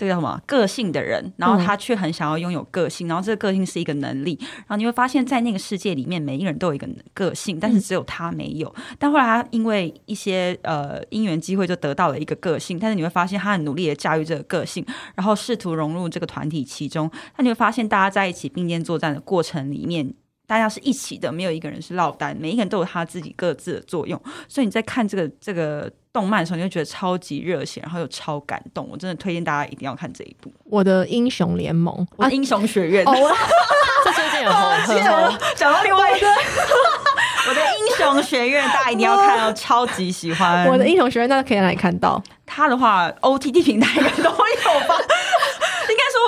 [0.00, 8.66] 这个叫什么个性的人，然后他却很想要拥有个性，嗯、然后这个个性是一个能力，然后你会发现在那个世界里面，每一个人都有一个个性，但是只有他没有。
[8.78, 14.82] 嗯、但后来他因为一些呃因缘机会，就得到了一个个性，但是你会发现他很努力的驾驭这个个性，
[15.14, 17.10] 然后试图融入这个团体其中。
[17.36, 20.14] 那你会发现大家在一起并肩作战的过程里面，
[20.50, 24.20] 大家是一起的，没有一个人是落单，每一个人都有他自己各自的作用。
[24.48, 28.88] 所以你在看这个这个动漫的时候，你就觉得超级热血，然后又超感动。
[28.90, 33.04] 我真的推荐大家一定要看这一部《我的英雄联盟》 我的英雄学院。
[33.06, 36.26] 这最近有红，讲到另外一个
[37.48, 42.20] 《我的英雄学院》，大家一定要看哦，超级喜欢《我的英雄学院》，大家可以来看到。
[42.44, 44.96] 他的话，OTT 平台应该都有吧。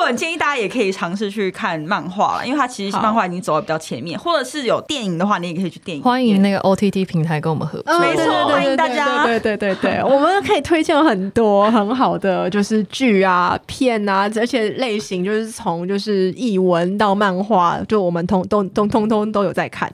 [0.03, 6.03] 我很建议大家也可以尝试去看漫画了，因为它其实漫画已经走的比较前面，或者是有电影的话，你也可以去电影。
[6.03, 9.25] 欢迎那个 OTT 平台跟我们合作，没错，欢迎大家。
[9.25, 19.89] 对对对对，我们可以推荐很多很好的就是剧啊、片啊，而且类型就是从就是译文到漫画，就我们通都通通通都有在看。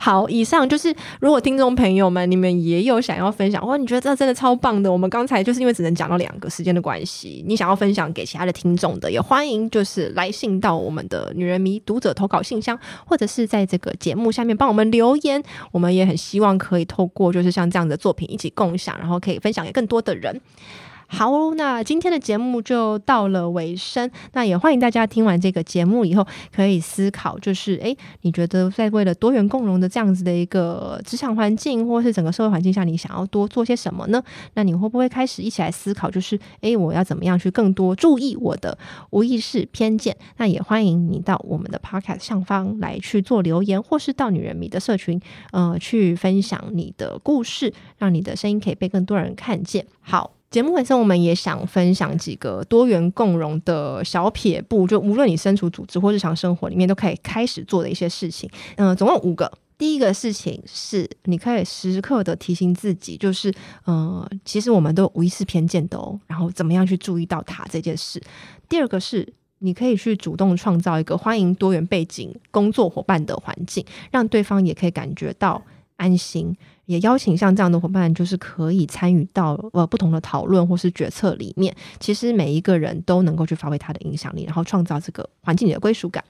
[0.00, 4.90] 好，以上就是如果听众朋友们你们也有想要分享，哇，你觉得这真的超棒的。
[4.90, 15.42] 我们刚才就是因为只能讲到两个时间的关系，你想要分享给其他的听众的，也欢迎就是来信到我们的女人迷读者投稿信箱，或者是在这个节目下面帮我们留言。
[15.72, 20.40] 我们也很希望可以透过就是像这样的作品一起共享，然后可以分享给更多的人。
[21.10, 24.08] 好，那今天的节目就到了尾声。
[24.34, 34.22] 那也欢迎大家听完这个节目以后，可以思考，就是诶，你觉得在为了多元共融的这样子的一个职场环境，或是整个社会环境下，你想要多做些什么呢？
[34.52, 38.78] 那你会不会开始一起来思考，就是诶，我要怎么样去更多注意我的
[39.10, 40.14] 无意识偏见？
[40.36, 45.18] 那也欢迎你到我们的 Podcast 上方来去做留言，或是到女人迷的社群，
[45.52, 49.86] 呃，去分享你的故事，让你的声音可以被更多人看见。
[50.02, 50.37] 好。
[50.50, 58.48] 节目本身，我们也想分享几个多元共融的小撇步，就无论你身处组织或日常生活里面，都可以开始做的一些事情。
[58.76, 59.50] 嗯、总共五个。
[59.76, 63.48] 第一个事情是，你可以时刻的提醒自己，就是，
[63.86, 68.20] 嗯、呃，其实我们都无意识偏见的哦，然后怎么样去注意到它这件事。
[68.68, 75.62] 第二个是，你可以去主动创造一个欢迎多元背景工作伙伴的环境，让对方也可以感觉到
[75.96, 76.56] 安心。
[76.88, 81.74] 也邀请像这样的伙伴，就是可以参与到呃不同的讨论或是决策里面。
[82.00, 86.24] 其实每一个人都能够去发挥他的影响力，然后创造这个环境里的归属感。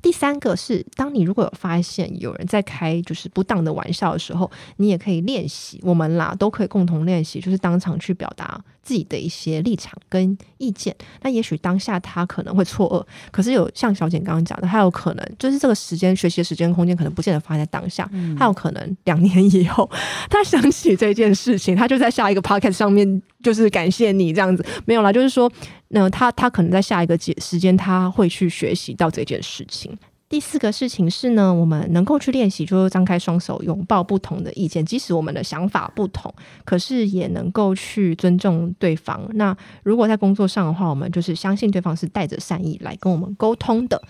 [0.00, 10.94] 第三个是，当你如果有发现有人在开就是不当的玩笑的时候，你也可以练习，我们啦都可以共同练习，就是当场去表达自己的一些立场跟意见。
[11.22, 18.08] 那也许当下他可能会错愕，可是有像小简刚刚讲的，他有可能就是这个时间学习的时间空间可能不见得发生在当下，
[18.38, 19.90] 他有可能两年以后。
[20.28, 25.50] 他想起这件事情，他就在下一个 podcast 上面，就是感谢你这样子，没有啦，就是说，
[25.88, 29.96] 那他他可能在下一个节时间，他会去学习到这件事情。
[30.34, 39.24] 第四个事情是呢，我们能够去练习，就是张开双手拥抱不同的意见，即使我们的想法不同，可是也能够去尊重对方。
[39.34, 44.02] 那如果在工作上的话，我们就是相信对方是带着善意来跟我们沟通的。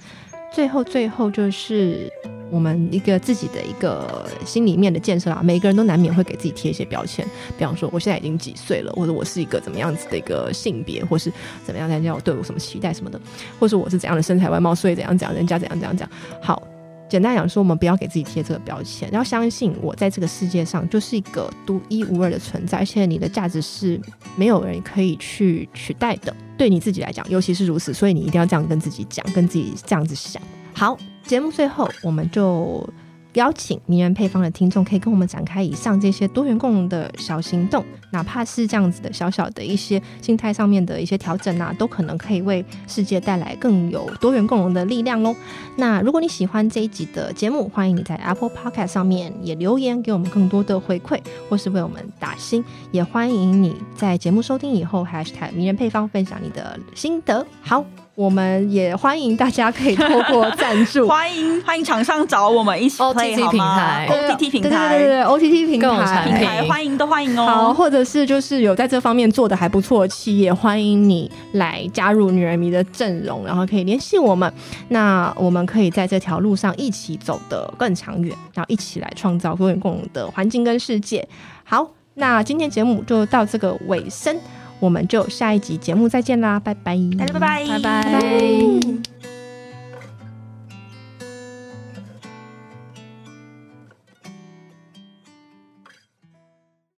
[0.50, 2.10] 最后，最后就是
[2.54, 5.40] 我们一个自己的一个心里面的建设啦。
[5.42, 7.26] 每个人都难免会给自己贴一些标签，
[7.58, 11.32] 比方说我现在已经几岁了，或者我是一个怎么样子的一个性别，或是
[11.64, 13.20] 怎么样，人家对我什么期待什么的，
[13.58, 16.08] 或是我是怎样的身材外貌，所以怎样怎样，人家怎样怎样讲。
[16.40, 16.62] 好，
[17.08, 24.00] 简单讲说，我们不要给自己贴这个标签，要相信我在这个世界上就是一个独一无二的存在，而且你的价值是
[24.36, 26.34] 没有人可以去取代的。
[26.56, 30.40] 对你自己来讲，尤其是如此，所以你一定要这样跟自己讲，跟自己这样子想。
[30.72, 30.96] 好，
[31.26, 32.86] 节目最后我们就
[33.32, 45.34] 邀请名人配方的听众，可以跟我们展开以上这些多元共融的小行动，哪怕是这样子的小小的一些心态上面的一些调整啊，都可能可以为世界带来更有多元共融的力量喽。
[45.74, 51.18] 那如果你喜欢这一集的节目，欢迎你在 Apple Podcast 上面也留言给我们更多的回馈，
[51.48, 57.44] 或是为我们打星，也欢迎你在节目收听以后 Hashtag 迷人配方分享你的心得。
[57.62, 58.03] 好。
[58.16, 67.44] 我们也欢迎大家可以透过赞助， 欢迎欢迎厂商找我们一起 OTT 平台，OTT 平台，对对对，OTT 平台，平台欢迎都欢迎哦。
[67.44, 74.52] 好，或者是就是有在这方面做的还不错的企业，欢迎你来加入女人迷的阵容，然后可以联系我们。
[74.88, 81.26] 那我们可以在这条路上一起走得更长远，然后一起来创造多元共融的环境跟世界。
[81.64, 84.36] 好，那今天节目就到这个尾声。
[84.84, 89.13] 我们就下一集节目再见啦，拜拜，大家拜拜，拜拜。